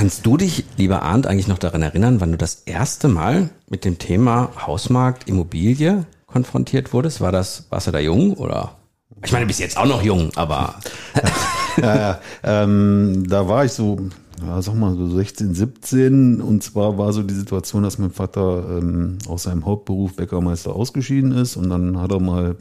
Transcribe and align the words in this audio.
Kannst 0.00 0.24
du 0.24 0.38
dich, 0.38 0.64
lieber 0.78 1.02
Arndt, 1.02 1.26
eigentlich 1.26 1.46
noch 1.46 1.58
daran 1.58 1.82
erinnern, 1.82 2.22
wann 2.22 2.30
du 2.30 2.38
das 2.38 2.62
erste 2.64 3.06
Mal 3.06 3.50
mit 3.68 3.84
dem 3.84 3.98
Thema 3.98 4.50
Hausmarkt, 4.66 5.28
Immobilie 5.28 6.06
konfrontiert 6.26 6.94
wurdest? 6.94 7.20
War 7.20 7.32
das, 7.32 7.66
warst 7.68 7.86
du 7.86 7.90
da 7.90 7.98
jung 7.98 8.32
oder? 8.32 8.78
Ich 9.22 9.30
meine, 9.30 9.44
du 9.44 9.48
bist 9.48 9.60
jetzt 9.60 9.76
auch 9.76 9.84
noch 9.84 10.02
jung, 10.02 10.30
aber. 10.36 10.76
ja, 11.76 11.96
ja, 11.96 12.20
ähm, 12.42 13.24
da 13.28 13.46
war 13.46 13.66
ich 13.66 13.72
so, 13.72 13.98
ja, 14.40 14.62
sag 14.62 14.74
mal, 14.74 14.96
so 14.96 15.06
16, 15.06 15.54
17. 15.54 16.40
Und 16.40 16.62
zwar 16.62 16.96
war 16.96 17.12
so 17.12 17.22
die 17.22 17.34
Situation, 17.34 17.82
dass 17.82 17.98
mein 17.98 18.10
Vater 18.10 18.78
ähm, 18.78 19.18
aus 19.28 19.42
seinem 19.42 19.66
Hauptberuf 19.66 20.16
Bäckermeister 20.16 20.74
ausgeschieden 20.74 21.32
ist 21.32 21.56
und 21.56 21.68
dann 21.68 22.00
hat 22.00 22.10
er 22.10 22.20
mal 22.20 22.56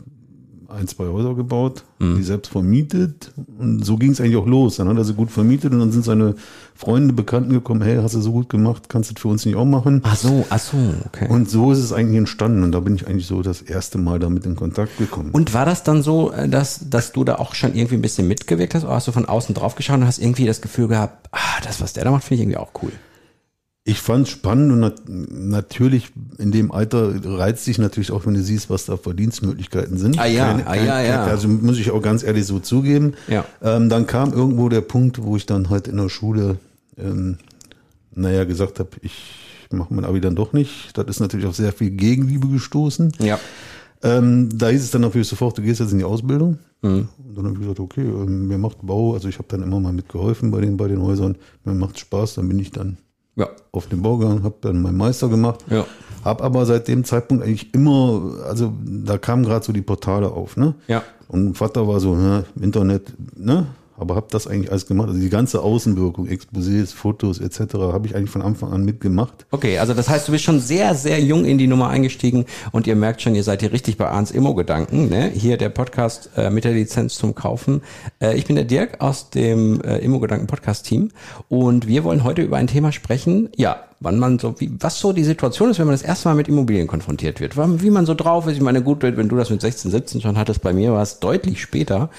ein, 0.72 0.88
zwei 0.88 1.06
Häuser 1.06 1.36
gebaut, 1.36 1.84
mhm. 2.00 2.18
die 2.18 2.24
selbst 2.24 2.52
vermietet. 2.52 3.32
Und 3.58 3.86
so 3.86 3.98
ging 3.98 4.12
es 4.12 4.22
eigentlich 4.22 4.38
auch 4.38 4.46
los. 4.46 4.78
Dann 4.78 4.88
hat 4.88 4.98
er 4.98 5.04
sie 5.04 5.14
gut 5.14 5.32
vermietet 5.32 5.74
und 5.74 5.80
dann 5.80 5.92
sind 5.92 6.06
seine 6.06 6.36
Freunde, 6.76 7.14
Bekannten 7.14 7.52
gekommen, 7.52 7.82
hey, 7.82 7.98
hast 8.02 8.16
du 8.16 8.22
so 8.22 8.32
gut 8.32 8.50
gemacht, 8.50 8.90
kannst 8.90 9.10
du 9.10 9.14
das 9.14 9.22
für 9.22 9.28
uns 9.28 9.46
nicht 9.46 9.56
auch 9.56 9.66
machen? 9.66 10.02
Ach 10.04 10.16
so, 10.16 10.46
ach 10.50 10.60
so, 10.60 10.78
okay. 11.08 11.28
Und 11.30 11.50
so 11.50 11.72
ist 11.72 11.80
es 11.80 11.92
eigentlich 11.92 12.18
entstanden. 12.18 12.64
Und 12.64 12.72
da 12.72 12.80
bin 12.80 12.96
ich 12.96 13.08
eigentlich 13.08 13.28
so 13.28 13.42
das 13.42 13.62
erste 13.62 13.98
Mal 13.98 14.20
damit 14.20 14.46
in 14.46 14.56
Kontakt 14.56 14.98
gekommen. 14.98 15.32
Und 15.32 15.54
war 15.54 15.66
das 15.66 15.84
dann 15.84 16.02
so, 16.02 16.32
äh, 16.32 16.48
dass, 16.48 16.90
dass 16.90 17.12
du 17.12 17.24
da 17.24 17.36
auch 17.36 17.56
schon 17.56 17.76
irgendwie 17.76 17.96
ein 17.96 18.02
bisschen 18.02 18.28
mitgewirkt 18.28 18.76
hast? 18.76 18.84
Oder 18.86 18.96
hast 18.96 19.08
du 19.08 19.12
von 19.12 19.26
außen 19.26 19.56
drauf 19.56 19.76
geschaut 19.76 19.98
und 19.98 20.06
hast 20.06 20.20
irgendwie 20.20 20.46
das 20.46 20.62
Gefühl 20.62 20.88
gehabt, 20.88 21.28
ah, 21.32 21.62
das, 21.64 21.82
was 21.82 21.94
der 21.94 22.06
da 22.06 22.12
macht, 22.12 22.24
finde 22.24 22.36
ich 22.36 22.42
irgendwie 22.42 22.58
auch 22.58 22.72
cool? 22.82 22.92
Ich 23.86 24.02
fand 24.02 24.28
es 24.28 24.34
spannend 24.34 24.72
und 24.72 24.80
nat 24.80 25.02
natürlich 25.08 26.12
in 26.38 26.52
dem 26.52 26.72
Alter 26.72 27.14
reizt 27.24 27.66
dich 27.66 27.80
natürlich 27.80 28.12
auch, 28.12 28.26
wenn 28.26 28.36
du 28.36 28.44
siehst, 28.44 28.70
was 28.70 28.86
da 28.86 28.98
Verdienstmöglichkeiten 28.98 29.98
sind. 29.98 30.20
Ah 30.20 30.26
ja, 30.26 30.52
keine, 30.52 30.68
ah, 30.68 30.76
ja, 30.76 31.02
ja. 31.02 31.24
Also 31.24 31.48
muss 31.48 31.80
ich 31.80 31.90
auch 31.90 32.02
ganz 32.02 32.24
ehrlich 32.24 32.46
so 32.46 32.60
zugeben. 32.60 33.14
Ja. 33.28 33.46
Ähm, 33.64 33.90
dann 33.90 34.06
kam 34.06 34.34
irgendwo 34.34 34.70
der 34.70 34.82
Punkt, 34.82 35.24
wo 35.24 35.38
ich 35.38 35.46
dann 35.46 35.70
halt 35.70 35.88
in 35.88 35.98
der 35.98 36.10
Schule, 36.10 36.58
ähm, 36.98 37.38
naja, 38.14 38.44
gesagt 38.44 38.80
habe, 38.80 38.90
ich 39.02 39.14
mache 39.72 39.94
mein 39.94 40.06
Abi 40.06 40.22
dann 40.22 40.36
doch 40.36 40.54
nicht. 40.54 40.98
Das 40.98 41.08
ist 41.08 41.20
natürlich 41.20 41.46
auch 41.46 41.54
sehr 41.54 41.72
viel 41.72 41.92
Gegenliebe 41.92 42.48
gestoßen. 42.48 43.14
Ja. 43.20 43.40
Ähm, 44.02 44.50
da 44.56 44.70
hieß 44.70 44.84
es 44.84 44.92
dann 44.92 45.02
natürlich 45.02 45.28
sofort, 45.28 45.58
du 45.58 45.62
gehst 45.62 45.80
jetzt 45.80 45.92
in 45.92 46.00
die 46.00 46.06
Ausbildung. 46.06 46.60
Mhm. 46.82 47.10
Und 47.18 47.36
dann 47.36 47.46
habe 47.46 47.54
ich 47.56 47.62
gesagt, 47.62 47.80
okay, 47.80 48.02
ähm, 48.02 48.48
mir 48.48 48.58
macht 48.58 48.78
Bau, 48.82 49.14
also 49.14 49.28
ich 49.28 49.38
habe 49.38 49.48
dann 49.50 49.64
immer 49.64 49.80
mal 49.80 49.94
mitgeholfen 49.94 50.52
bei 50.52 50.62
den, 50.62 50.78
bei 50.78 50.88
den 50.88 51.02
Häusern. 51.02 51.36
Mir 51.66 51.74
macht 51.74 52.00
Spaß, 52.00 52.36
dann 52.36 52.48
bin 52.48 52.60
ich 52.60 52.72
dann 52.72 52.98
ja. 53.36 53.48
auf 53.72 53.88
den 53.88 54.02
Bau 54.02 54.18
gegangen, 54.18 54.44
habe 54.44 54.56
dann 54.62 54.82
meinen 54.82 54.98
Meister 54.98 55.30
gemacht, 55.30 55.64
Ja. 55.70 55.86
habe 56.24 56.44
aber 56.44 56.66
seit 56.66 56.88
dem 56.88 57.04
Zeitpunkt 57.04 57.44
eigentlich 57.44 57.74
immer, 57.74 58.34
also 58.48 58.74
da 58.84 59.18
kamen 59.18 59.44
gerade 59.44 59.66
so 59.66 59.72
die 59.74 59.82
Portale 59.82 60.32
auf, 60.32 60.58
ne? 60.58 60.76
Ja. 60.88 61.04
Und 61.28 61.58
Vater 61.58 61.88
war 61.88 62.00
so, 62.00 62.16
ne, 62.16 62.46
Internet, 62.60 63.14
ne? 63.36 63.68
Aber 64.00 64.16
habe 64.16 64.28
das 64.30 64.48
eigentlich 64.48 64.72
alles 64.72 64.88
gemacht. 64.88 65.10
Also 65.10 65.20
die 65.20 65.30
ganze 65.30 65.62
Außenwirkung, 65.62 66.28
Exposés, 66.28 66.94
Fotos 66.94 67.40
etc. 67.40 67.76
habe 67.76 68.08
ich 68.08 68.16
eigentlich 68.16 68.30
von 68.30 68.42
Anfang 68.42 68.72
an 68.72 68.86
mitgemacht. 68.86 69.46
Okay, 69.52 69.78
also 69.80 69.94
das 69.94 70.10
heißt, 70.10 70.28
du 70.28 70.32
bist 70.32 70.44
schon 70.44 70.60
sehr, 70.60 70.96
sehr 70.96 71.20
jung 71.20 71.46
in 71.46 71.58
die 71.58 71.68
Nummer 71.68 71.90
eingestiegen 71.90 72.46
und 72.72 72.88
ihr 72.88 72.96
merkt 72.96 73.22
schon, 73.22 73.36
ihr 73.36 73.44
seid 73.44 73.62
hier 73.62 73.72
richtig 73.72 73.98
bei 73.98 74.08
Arns 74.08 74.32
Immo-Gedanken. 74.32 75.10
Ne? 75.10 75.30
Hier 75.34 75.58
der 75.58 75.70
Podcast 75.70 76.30
äh, 76.38 76.50
mit 76.50 76.64
der 76.64 76.74
Lizenz 76.74 77.16
zum 77.16 77.36
Kaufen. 77.36 77.82
Äh, 78.22 78.38
ich 78.38 78.46
bin 78.46 78.56
der 78.56 78.66
Dirk 78.66 79.02
aus 79.02 79.30
dem 79.30 79.82
äh, 79.82 79.98
Immo-Gedanken-Podcast-Team 79.98 81.10
und 81.50 81.88
wir 81.88 82.04
wollen 82.04 82.24
heute 82.24 82.42
über 82.42 82.58
ein 82.58 82.68
Thema 82.68 82.92
sprechen, 82.92 83.50
ja, 83.56 83.84
wann 84.00 84.18
man 84.18 84.40
so, 84.40 84.60
wie, 84.60 84.72
was 84.80 85.00
so 85.00 85.14
die 85.14 85.24
Situation 85.24 85.70
ist, 85.70 85.80
wenn 85.80 85.88
man 85.88 85.94
das 85.94 86.02
erste 86.02 86.30
Mal 86.30 86.36
mit 86.36 86.48
Immobilien 86.48 86.88
konfrontiert 86.88 87.40
wird. 87.40 87.58
Wie 87.58 87.90
man 87.90 88.06
so 88.06 88.14
drauf 88.14 88.48
ist. 88.48 88.56
Ich 88.56 88.62
meine, 88.62 88.82
gut, 88.82 89.04
wenn 89.04 89.30
du 89.30 89.36
das 89.36 89.50
mit 89.50 89.62
16, 89.62 89.92
17 89.92 90.22
schon 90.22 90.38
hattest, 90.38 90.62
bei 90.62 90.74
mir 90.74 90.94
war 90.94 91.02
es 91.02 91.20
deutlich 91.20 91.62
später. 91.62 92.10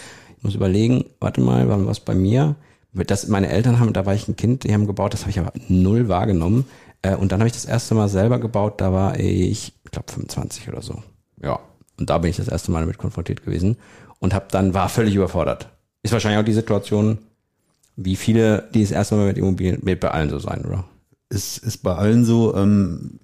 Muss 0.43 0.55
überlegen, 0.55 1.05
warte 1.21 1.41
mal, 1.41 1.69
wann 1.69 1.85
war 1.85 1.93
es 1.93 2.01
bei 2.01 2.15
mir? 2.15 2.57
Das, 2.93 3.29
meine 3.29 3.49
Eltern 3.49 3.79
haben, 3.79 3.93
da 3.93 4.07
war 4.07 4.15
ich 4.15 4.27
ein 4.27 4.37
Kind, 4.37 4.65
die 4.65 4.73
haben 4.73 4.87
gebaut, 4.87 5.13
das 5.13 5.23
habe 5.23 5.31
ich 5.31 5.39
aber 5.39 5.53
null 5.69 6.09
wahrgenommen. 6.09 6.65
Äh, 7.03 7.17
und 7.17 7.33
dann 7.33 7.41
habe 7.41 7.47
ich 7.47 7.53
das 7.53 7.65
erste 7.65 7.95
Mal 7.95 8.09
selber 8.09 8.39
gebaut, 8.39 8.81
da 8.81 8.93
war 8.93 9.19
ich, 9.19 9.75
ich 9.85 9.93
glaube 9.93 10.11
25 10.13 10.69
oder 10.69 10.83
so. 10.83 11.03
Ja. 11.43 11.61
Und 11.99 12.11
da 12.11 12.19
bin 12.19 12.31
ich 12.31 12.37
das 12.37 12.49
erste 12.49 12.73
Mal 12.73 12.81
damit 12.81 12.99
konfrontiert 12.99 13.45
gewesen 13.45 13.77
und 14.19 14.35
habe 14.35 14.47
dann 14.51 14.75
war 14.75 14.89
völlig 14.89 15.15
überfordert. 15.15 15.69
Ist 16.03 16.13
wahrscheinlich 16.13 16.41
auch 16.41 16.45
die 16.45 16.53
Situation, 16.53 17.19
wie 17.97 18.17
viele, 18.17 18.69
die 18.73 18.81
das 18.81 18.91
erste 18.91 19.17
Mal 19.17 19.27
mit 19.27 19.39
Immobilien, 19.39 19.81
wird 19.83 20.01
bei 20.01 20.11
allen 20.11 20.31
so 20.31 20.39
sein, 20.39 20.65
oder? 20.65 20.85
Es 21.29 21.59
ist 21.59 21.79
bei 21.79 21.95
allen 21.95 22.25
so, 22.25 22.57
ähm, 22.57 23.21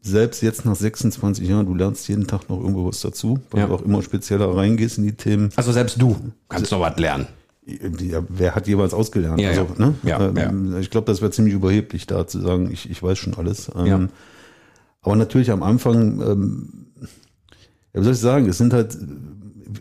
selbst 0.00 0.42
jetzt 0.42 0.64
nach 0.64 0.76
26 0.76 1.48
Jahren, 1.48 1.66
du 1.66 1.74
lernst 1.74 2.08
jeden 2.08 2.26
Tag 2.26 2.48
noch 2.48 2.60
irgendwo 2.60 2.86
was 2.86 3.00
dazu, 3.00 3.38
weil 3.50 3.60
Ja. 3.60 3.66
du 3.66 3.74
auch 3.74 3.82
immer 3.82 4.02
spezieller 4.02 4.54
reingehst 4.56 4.98
in 4.98 5.04
die 5.04 5.12
Themen. 5.16 5.50
Also 5.56 5.72
selbst 5.72 6.00
du 6.00 6.16
kannst 6.48 6.70
noch 6.72 6.80
was 6.80 6.96
lernen. 6.98 7.26
Ja, 7.66 8.22
wer 8.28 8.54
hat 8.54 8.66
jeweils 8.66 8.94
ausgelernt? 8.94 9.38
Ja, 9.40 9.50
also. 9.50 9.66
Ne? 9.76 9.94
Ähm, 10.04 10.76
Ich 10.80 10.88
glaube, 10.88 11.06
das 11.06 11.20
wäre 11.20 11.30
ziemlich 11.30 11.52
überheblich, 11.54 12.06
da 12.06 12.26
zu 12.26 12.40
sagen, 12.40 12.70
ich, 12.72 12.88
ich 12.90 13.02
weiß 13.02 13.18
schon 13.18 13.34
alles. 13.34 13.70
Ähm. 13.76 14.08
Aber 15.02 15.16
natürlich 15.16 15.50
am 15.50 15.62
Anfang, 15.62 16.20
ähm, 16.22 16.68
ja, 17.92 18.00
wie 18.00 18.04
soll 18.04 18.12
ich 18.14 18.18
sagen, 18.20 18.48
es 18.48 18.56
sind 18.58 18.72
halt, 18.72 18.96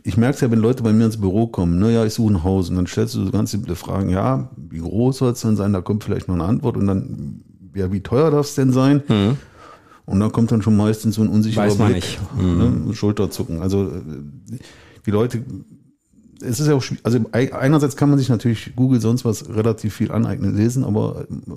ich 0.04 0.18
merke 0.18 0.36
es 0.36 0.42
ja, 0.42 0.52
wenn 0.52 0.60
Leute 0.60 0.84
bei 0.84 0.92
mir 0.92 1.06
ins 1.06 1.20
Büro 1.20 1.48
kommen, 1.48 1.80
ne, 1.80 1.92
ja, 1.94 2.06
ich 2.06 2.14
suche 2.14 2.34
ein 2.34 2.44
Haus 2.44 2.70
und 2.70 2.76
dann 2.76 2.88
stellst 2.88 3.16
du 3.16 3.24
so 3.26 3.32
ganz 3.32 3.52
simple 3.52 3.76
Fragen, 3.76 4.10
ja, 4.10 4.50
wie 4.58 4.80
groß 4.80 5.20
soll 5.20 5.32
es 5.32 5.42
denn 5.42 5.56
sein? 5.56 5.72
Da 5.74 5.80
kommt 5.82 6.04
vielleicht 6.04 6.28
noch 6.28 6.36
eine 6.36 6.44
Antwort 6.44 6.76
und 6.76 6.88
dann, 6.88 7.42
ja, 7.74 7.92
wie 7.92 8.02
teuer 8.02 8.32
darf 8.32 8.48
es 8.48 8.56
denn 8.56 8.74
sein? 8.74 9.02
Und 10.08 10.20
dann 10.20 10.32
kommt 10.32 10.52
dann 10.52 10.62
schon 10.64 10.76
meistens 10.76 11.16
so 11.16 11.22
ein 11.22 11.28
unsicherer 11.28 11.66
Mhm. 11.66 11.70
Weiß 11.70 11.78
man 11.78 11.92
Blick, 11.92 12.04
nicht. 12.04 12.20
Mhm. 12.42 12.86
ne, 12.88 12.94
Schulterzucken. 12.96 13.62
Also 13.62 13.84
äh, 13.88 14.58
die 15.06 15.12
Leute, 15.12 15.44
es 16.42 16.60
ist 16.60 16.68
ja 16.68 16.74
auch 16.76 16.82
schwierig, 16.82 17.06
also 17.06 17.20
ei- 17.34 17.54
einerseits 17.54 17.96
kann 17.98 18.10
man 18.10 18.18
sich 18.18 18.30
natürlich 18.30 18.74
Google 18.76 19.02
sonst 19.02 19.26
was 19.26 19.50
relativ 19.50 19.94
viel 19.96 20.12
aneignen, 20.12 20.56
lesen, 20.56 20.84
aber 20.86 21.26
äh, 21.30 21.52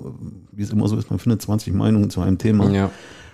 wie 0.51 0.63
es 0.63 0.69
immer 0.69 0.87
so 0.87 0.97
ist, 0.97 1.09
man 1.09 1.17
findet 1.19 1.41
20 1.41 1.73
Meinungen 1.73 2.09
zu 2.09 2.19
einem 2.21 2.37
Thema. 2.37 2.69
Ja. 2.71 2.91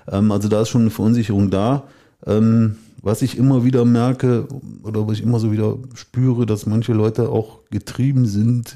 Ähm, 0.09 0.31
also 0.31 0.47
da 0.50 0.61
ist 0.61 0.69
schon 0.69 0.81
eine 0.81 0.91
Verunsicherung 0.91 1.49
da. 1.49 1.84
Ähm, 2.25 2.75
was 3.01 3.22
ich 3.22 3.38
immer 3.38 3.63
wieder 3.63 3.85
merke 3.85 4.47
oder 4.84 5.07
was 5.07 5.17
ich 5.17 5.23
immer 5.23 5.39
so 5.39 5.51
wieder 5.51 5.78
spüre, 5.95 6.45
dass 6.45 6.66
manche 6.66 6.94
Leute 6.94 7.29
auch 7.29 7.59
getrieben 7.72 8.25
sind, 8.25 8.75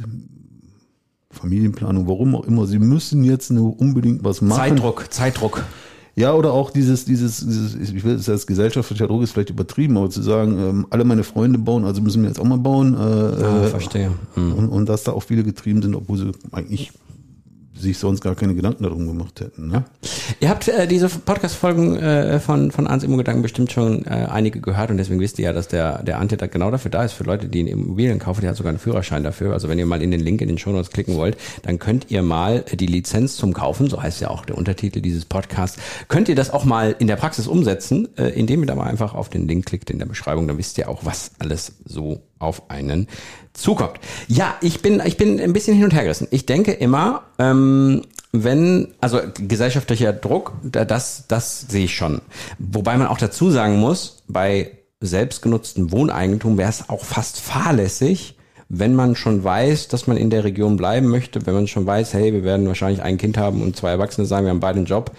Familienplanung, 1.29 2.08
warum 2.08 2.35
auch 2.35 2.46
immer, 2.46 2.66
sie 2.68 2.79
müssen 2.79 3.23
jetzt 3.23 3.52
nur 3.52 3.79
unbedingt 3.79 4.23
was 4.23 4.41
machen. 4.41 4.58
Zeitdruck, 4.59 5.06
Zeitdruck. 5.12 5.63
Ja, 6.16 6.33
oder 6.33 6.51
auch 6.51 6.72
dieses, 6.72 7.05
dieses, 7.05 7.39
dieses 7.39 7.75
ich 7.75 8.03
will 8.03 8.17
das 8.17 8.27
als 8.27 8.45
gesellschaftlicher 8.45 9.07
Druck 9.07 9.23
ist 9.23 9.31
vielleicht 9.31 9.49
übertrieben, 9.49 9.95
aber 9.97 10.09
zu 10.09 10.22
sagen, 10.22 10.57
ähm, 10.59 10.88
alle 10.89 11.05
meine 11.05 11.23
Freunde 11.23 11.57
bauen, 11.57 11.85
also 11.85 12.01
müssen 12.01 12.22
wir 12.22 12.29
jetzt 12.29 12.39
auch 12.39 12.44
mal 12.45 12.57
bauen. 12.57 12.94
Äh, 12.95 12.97
Ah, 12.97 13.63
äh, 13.66 13.67
verstehe. 13.67 14.11
Hm. 14.33 14.53
und, 14.53 14.69
und 14.69 14.89
dass 14.89 15.03
da 15.03 15.13
auch 15.13 15.23
viele 15.23 15.44
getrieben 15.44 15.81
sind, 15.81 15.95
obwohl 15.95 16.17
sie 16.17 16.31
eigentlich 16.51 16.91
sich 17.81 17.97
sonst 17.97 18.22
gar 18.22 18.36
keine 18.36 18.56
Gedanken 18.56 18.84
darum 18.84 19.08
gemacht 19.08 19.42
hätten. 19.42 19.68
Ne? 19.68 19.84
Ihr 20.40 20.50
habt 20.50 20.68
äh, 20.68 20.88
diese 20.88 21.09
Podcast-Folgen 21.09 21.97
äh, 21.97 22.40
von, 22.40 22.72
von 22.72 22.88
Arns 22.88 23.03
Immogedanken 23.03 23.42
bestimmt 23.42 23.72
schon 23.72 24.06
äh, 24.06 24.28
einige 24.30 24.62
gehört 24.62 24.92
und 24.92 24.97
deswegen 24.97 25.19
wisst 25.19 25.40
ihr 25.40 25.46
ja, 25.46 25.53
dass 25.53 25.68
der, 25.68 26.03
der 26.03 26.20
Ante 26.20 26.38
da 26.38 26.47
genau 26.47 26.72
dafür 26.72 26.91
da 26.91 27.03
ist, 27.03 27.14
für 27.14 27.24
Leute, 27.24 27.47
die 27.47 27.62
in 27.62 27.68
Immobilien 27.68 28.20
kaufen, 28.20 28.41
der 28.41 28.52
hat 28.52 28.58
sogar 28.58 28.70
einen 28.70 28.80
Führerschein 28.80 29.24
dafür. 29.24 29.53
Also 29.53 29.70
wenn 29.70 29.80
ihr 29.80 29.86
mal 29.86 30.02
in 30.02 30.12
den 30.12 30.22
Link 30.22 30.41
in 30.41 30.47
den 30.47 30.58
Shownotes 30.58 30.91
klicken 30.91 31.16
wollt, 31.16 31.38
dann 31.64 31.80
könnt 31.80 32.09
ihr 32.09 32.24
mal 32.24 32.64
die 32.72 32.88
Lizenz 32.88 33.36
zum 33.36 33.53
Kaufen, 33.53 33.90
so 33.90 34.02
heißt 34.02 34.22
ja 34.22 34.30
auch 34.30 34.46
der 34.46 34.58
Untertitel 34.58 35.02
dieses 35.02 35.25
Podcasts, 35.25 35.78
könnt 36.08 36.29
ihr 36.29 36.35
das 36.35 36.52
auch 36.52 36.66
mal 36.66 36.96
in 37.00 37.08
der 37.08 37.16
Praxis 37.16 37.47
umsetzen, 37.47 38.08
äh, 38.17 38.29
indem 38.29 38.61
ihr 38.61 38.67
da 38.67 38.76
mal 38.76 38.88
einfach 38.88 39.14
auf 39.14 39.29
den 39.29 39.47
Link 39.47 39.66
klickt 39.66 39.90
in 39.90 40.00
der 40.00 40.05
Beschreibung, 40.05 40.47
dann 40.47 40.58
wisst 40.58 40.78
ihr 40.78 40.90
auch, 40.90 41.05
was 41.05 41.32
alles 41.40 41.73
so 41.85 42.22
auf 42.41 42.70
einen 42.70 43.08
zukommt. 43.53 43.99
Ja, 44.28 44.55
ich 44.61 44.82
bin, 44.82 45.02
ich 45.05 45.17
bin 45.17 45.40
ein 45.40 45.53
bisschen 45.53 45.76
hin 45.76 45.84
und 45.85 45.93
her 45.93 46.03
gerissen. 46.03 46.28
Ich 46.32 46.46
denke 46.46 46.72
immer, 46.72 47.23
ähm, 47.40 48.03
wenn, 48.32 48.93
also 49.02 49.20
gesellschaftlicher 49.35 50.14
Druck, 50.14 50.53
da- 50.64 50.85
das, 50.85 51.26
das 51.28 51.61
sehe 51.70 51.85
ich 51.85 51.96
schon. 51.96 52.22
Wobei 52.59 52.97
man 52.97 53.08
auch 53.08 53.17
dazu 53.17 53.52
sagen 53.52 53.78
muss, 53.79 54.23
bei 54.28 54.72
selbstgenutztem 55.02 55.91
Wohneigentum 55.91 56.58
wäre 56.58 56.70
es 56.70 56.90
auch 56.90 57.03
fast 57.03 57.40
fahrlässig, 57.40 58.35
wenn 58.73 58.96
man 58.96 59.17
schon 59.17 59.43
weiß, 59.43 59.90
dass 59.90 60.08
man 60.08 60.16
in 60.16 60.29
der 60.29 60.46
Region 60.46 60.78
bleiben 60.78 61.08
möchte, 61.09 61.46
wenn 61.46 61.53
man 61.53 61.67
schon 61.67 61.85
weiß, 61.85 62.14
hey, 62.14 62.32
wir 62.32 62.43
werden 62.46 62.66
wahrscheinlich 62.67 63.02
ein 63.02 63.17
Kind 63.17 63.38
haben 63.38 63.61
und 63.61 63.76
zwei 63.76 63.90
Erwachsene 63.90 64.26
sagen, 64.26 64.46
wir 64.46 64.52
haben 64.52 64.61
beide 64.61 64.78
einen 64.78 64.85
Job, 64.85 65.11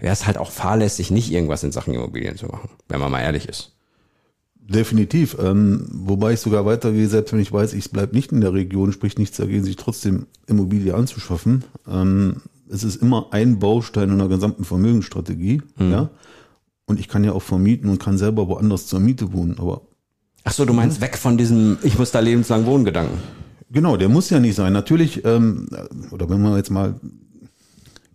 wäre 0.00 0.12
es 0.12 0.26
halt 0.26 0.36
auch 0.36 0.50
fahrlässig, 0.50 1.10
nicht 1.10 1.32
irgendwas 1.32 1.64
in 1.64 1.72
Sachen 1.72 1.94
Immobilien 1.94 2.36
zu 2.36 2.46
machen, 2.48 2.68
wenn 2.88 3.00
man 3.00 3.10
mal 3.10 3.22
ehrlich 3.22 3.48
ist. 3.48 3.72
Definitiv. 4.68 5.36
Ähm, 5.40 5.86
wobei 5.90 6.34
ich 6.34 6.40
sogar 6.40 6.66
weitergehe, 6.66 7.08
selbst 7.08 7.32
wenn 7.32 7.40
ich 7.40 7.52
weiß, 7.52 7.72
ich 7.72 7.90
bleibe 7.90 8.14
nicht 8.14 8.32
in 8.32 8.42
der 8.42 8.52
Region, 8.52 8.92
spricht 8.92 9.18
nichts 9.18 9.38
dagegen, 9.38 9.64
sich 9.64 9.76
trotzdem 9.76 10.26
Immobilie 10.46 10.94
anzuschaffen. 10.94 11.64
Ähm, 11.88 12.42
es 12.68 12.84
ist 12.84 12.96
immer 12.96 13.28
ein 13.30 13.58
Baustein 13.58 14.10
in 14.10 14.20
einer 14.20 14.28
gesamten 14.28 14.64
Vermögensstrategie, 14.64 15.62
ja. 15.80 16.10
Und 16.84 17.00
ich 17.00 17.08
kann 17.08 17.24
ja 17.24 17.32
auch 17.32 17.42
vermieten 17.42 17.90
und 17.90 17.98
kann 17.98 18.18
selber 18.18 18.48
woanders 18.48 18.86
zur 18.86 19.00
Miete 19.00 19.32
wohnen, 19.32 19.58
aber 19.58 19.82
Ach 20.44 20.52
so, 20.52 20.64
du 20.64 20.72
meinst 20.72 21.00
weg 21.02 21.18
von 21.18 21.36
diesem, 21.36 21.78
ich 21.82 21.98
muss 21.98 22.10
da 22.10 22.20
lebenslang 22.20 22.64
wohnen 22.64 22.84
Gedanken. 22.84 23.18
Genau, 23.70 23.98
der 23.98 24.08
muss 24.08 24.30
ja 24.30 24.40
nicht 24.40 24.54
sein. 24.54 24.72
Natürlich, 24.72 25.24
ähm, 25.24 25.68
oder 26.10 26.30
wenn 26.30 26.40
wir 26.40 26.56
jetzt 26.56 26.70
mal 26.70 26.98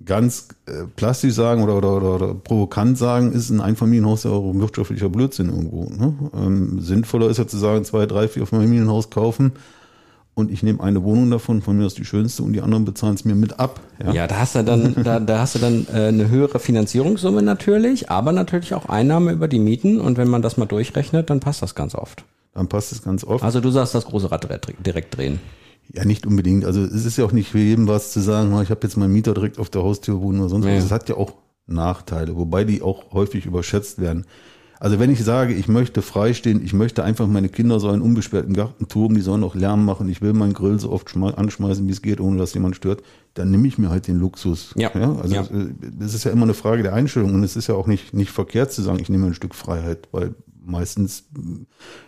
ganz 0.03 0.47
plastisch 0.95 1.33
sagen 1.33 1.63
oder, 1.63 1.77
oder, 1.77 1.97
oder, 1.97 2.15
oder 2.15 2.33
provokant 2.33 2.97
sagen, 2.97 3.33
ist 3.33 3.49
ein 3.49 3.61
Einfamilienhaus 3.61 4.23
ja 4.23 4.31
auch 4.31 4.49
ein 4.49 4.61
wirtschaftlicher 4.61 5.09
Blödsinn 5.09 5.49
irgendwo. 5.49 5.89
Ne? 5.89 6.13
Ähm, 6.35 6.79
sinnvoller 6.79 7.27
ist 7.27 7.37
ja 7.37 7.47
zu 7.47 7.57
sagen, 7.57 7.83
zwei, 7.83 8.05
drei, 8.05 8.27
vier 8.27 8.45
Familienhaus 8.45 9.09
kaufen 9.09 9.53
und 10.35 10.51
ich 10.51 10.63
nehme 10.63 10.81
eine 10.81 11.03
Wohnung 11.03 11.29
davon, 11.29 11.61
von 11.61 11.77
mir 11.77 11.85
aus 11.85 11.93
die 11.93 12.05
schönste 12.05 12.43
und 12.43 12.53
die 12.53 12.61
anderen 12.61 12.85
bezahlen 12.85 13.15
es 13.15 13.25
mir 13.25 13.35
mit 13.35 13.59
ab. 13.59 13.81
Ja, 14.13 14.25
da 14.25 14.39
hast 14.39 14.55
du 14.55 14.63
dann, 14.63 14.95
da, 15.03 15.19
da 15.19 15.39
hast 15.39 15.55
du 15.55 15.59
dann 15.59 15.85
äh, 15.93 16.07
eine 16.07 16.29
höhere 16.29 16.59
Finanzierungssumme 16.59 17.41
natürlich, 17.41 18.09
aber 18.09 18.31
natürlich 18.31 18.73
auch 18.73 18.87
Einnahme 18.89 19.31
über 19.31 19.47
die 19.47 19.59
Mieten 19.59 19.99
und 19.99 20.17
wenn 20.17 20.27
man 20.27 20.41
das 20.41 20.57
mal 20.57 20.65
durchrechnet, 20.65 21.29
dann 21.29 21.39
passt 21.39 21.61
das 21.61 21.75
ganz 21.75 21.93
oft. 21.93 22.23
Dann 22.53 22.67
passt 22.67 22.91
es 22.91 23.03
ganz 23.03 23.23
oft. 23.23 23.43
Also 23.43 23.59
du 23.59 23.69
sagst 23.69 23.95
das 23.95 24.05
große 24.05 24.31
Rad 24.31 24.47
direkt 24.85 25.17
drehen. 25.17 25.39
Ja, 25.91 26.05
nicht 26.05 26.25
unbedingt. 26.25 26.65
Also 26.65 26.81
es 26.83 27.05
ist 27.05 27.17
ja 27.17 27.25
auch 27.25 27.31
nicht 27.33 27.49
für 27.49 27.59
jeden 27.59 27.87
was 27.87 28.11
zu 28.13 28.19
sagen, 28.21 28.49
ich 28.61 28.69
habe 28.69 28.79
jetzt 28.83 28.97
meinen 28.97 29.13
Mieter 29.13 29.33
direkt 29.33 29.59
auf 29.59 29.69
der 29.69 29.83
Haustür 29.83 30.21
wohnen 30.21 30.39
oder 30.39 30.49
sonst 30.49 30.65
Ja. 30.65 30.75
was. 30.75 30.85
Es 30.85 30.91
hat 30.91 31.09
ja 31.09 31.15
auch 31.17 31.33
Nachteile, 31.67 32.35
wobei 32.35 32.63
die 32.63 32.81
auch 32.81 33.11
häufig 33.13 33.45
überschätzt 33.45 33.99
werden. 33.99 34.25
Also 34.79 34.99
wenn 34.99 35.09
ich 35.11 35.23
sage, 35.23 35.53
ich 35.53 35.69
möchte 35.69 36.01
freistehen, 36.01 36.61
ich 36.61 36.73
möchte 36.73 37.05
einfach 37.05 37.25
meine 37.27 37.47
Kinder 37.47 37.79
sollen 37.79 38.01
unbesperrt 38.01 38.47
im 38.47 38.53
Garten 38.53 38.89
toben, 38.89 39.15
die 39.15 39.21
sollen 39.21 39.41
auch 39.45 39.55
Lärm 39.55 39.85
machen, 39.85 40.09
ich 40.09 40.21
will 40.21 40.33
meinen 40.33 40.51
Grill 40.53 40.77
so 40.77 40.91
oft 40.91 41.07
schmei- 41.09 41.33
anschmeißen, 41.35 41.87
wie 41.87 41.91
es 41.93 42.01
geht, 42.01 42.19
ohne 42.19 42.37
dass 42.37 42.53
jemand 42.53 42.75
stört, 42.75 43.01
dann 43.33 43.49
nehme 43.49 43.65
ich 43.65 43.77
mir 43.77 43.89
halt 43.89 44.07
den 44.09 44.17
Luxus. 44.19 44.73
Ja. 44.75 44.89
also 44.91 45.33
Ja. 45.35 45.43
äh, 45.43 45.69
das 45.99 46.13
ist 46.13 46.25
ja 46.25 46.31
immer 46.31 46.43
eine 46.43 46.53
Frage 46.53 46.83
der 46.83 46.93
Einstellung 46.93 47.33
und 47.33 47.43
es 47.45 47.55
ist 47.55 47.67
ja 47.67 47.75
auch 47.75 47.87
nicht, 47.87 48.13
nicht 48.13 48.31
verkehrt 48.31 48.73
zu 48.73 48.81
sagen, 48.81 48.99
ich 48.99 49.07
nehme 49.07 49.27
ein 49.27 49.33
Stück 49.35 49.55
Freiheit, 49.55 50.09
weil 50.11 50.35
meistens 50.65 51.25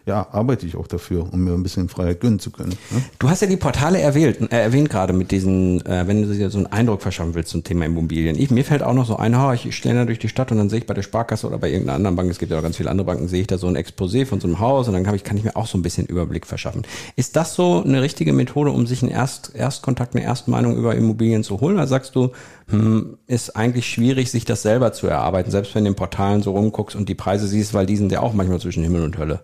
ja, 0.06 0.28
arbeite 0.31 0.66
ich 0.66 0.75
auch 0.75 0.88
dafür, 0.88 1.31
um 1.31 1.44
mir 1.44 1.54
ein 1.54 1.63
bisschen 1.63 1.90
Freiheit 1.90 2.19
gönnen 2.19 2.40
zu 2.40 2.52
können. 2.52 2.75
Ne? 2.92 3.02
Du 3.19 3.30
hast 3.30 3.42
ja 3.42 3.48
die 3.48 3.57
Portale 3.57 4.00
erwähnt, 4.00 4.52
äh, 4.52 4.62
erwähnt 4.62 4.90
gerade 4.90 5.13
mit 5.13 5.31
diesen, 5.31 5.86
äh, 5.86 6.07
wenn 6.07 6.22
du 6.22 6.34
dir 6.34 6.50
so 6.50 6.60
einen 6.60 6.68
Eindruck 6.68 7.02
verschaffen 7.02 7.36
willst 7.36 7.50
zum 7.50 7.63
Thema 7.63 7.86
Immobilien. 7.86 8.38
Ich, 8.38 8.52
mir 8.52 8.63
fällt 8.63 8.84
auch 8.84 8.94
noch 8.94 9.06
so 9.06 9.18
ein, 9.18 9.38
ha, 9.38 9.54
ich 9.54 9.81
da 9.81 10.06
durch 10.06 10.19
die 10.19 10.30
Stadt 10.30 10.52
und 10.52 10.57
dann 10.57 10.69
sehe 10.69 10.80
ich 10.80 10.86
bei 10.86 10.94
der 10.94 11.04
Sparkasse 11.04 11.48
oder 11.48 11.57
bei 11.57 11.69
irgendeiner 11.69 11.96
anderen 11.96 12.16
Bank, 12.16 12.31
es 12.31 12.40
gibt 12.40 12.52
ja 12.52 12.57
auch 12.57 12.63
ganz 12.63 12.78
viele 12.78 12.90
andere 12.90 13.06
Banken, 13.06 13.28
sehe 13.28 13.42
ich 13.42 13.48
da 13.48 13.57
so 13.57 13.68
ein 13.68 13.78
Exposé 13.78 14.25
von 14.25 14.40
so 14.40 14.48
einem 14.48 14.60
Haus 14.60 14.88
und 14.88 14.94
dann 14.94 15.04
kann 15.04 15.16
ich, 15.16 15.24
kann 15.24 15.38
ich 15.38 15.44
mir 15.44 15.56
auch 15.56 15.68
so 15.68 15.78
ein 15.78 15.81
bisschen 15.81 16.06
Überblick 16.06 16.46
verschaffen. 16.46 16.84
Ist 17.16 17.36
das 17.36 17.56
so 17.56 17.84
eine 17.84 18.02
richtige 18.02 18.34
Methode, 18.34 18.72
um 18.72 18.88
sich 18.88 19.02
einen 19.02 19.12
Erst, 19.12 19.56
Erstkontakt, 19.56 20.16
eine 20.16 20.24
Erstmeinung 20.24 20.78
über 20.78 20.96
Immobilien 20.96 21.44
zu 21.44 21.60
holen? 21.62 21.75
Oder 21.75 21.88
sagst 21.88 22.16
du, 22.16 22.31
hm, 22.68 23.18
ist 23.28 23.56
eigentlich 23.56 23.88
schwierig, 23.88 24.31
sich 24.31 24.44
das 24.44 24.63
selber 24.63 24.92
zu 24.92 25.06
erarbeiten, 25.06 25.52
selbst 25.52 25.75
wenn 25.75 25.84
du 25.84 25.90
in 25.90 25.94
den 25.94 25.98
Portalen 25.98 26.42
so 26.42 26.52
rumguckst 26.52 26.96
und 26.96 27.07
die 27.10 27.16
Preise 27.16 27.48
siehst, 27.48 27.75
weil 27.75 27.86
die 27.86 27.96
sind 27.96 28.12
ja 28.12 28.22
auch 28.22 28.34
manchmal 28.45 28.62
zwischen 28.62 28.83
Himmel 28.83 29.03
und 29.03 29.18
Hölle. 29.18 29.42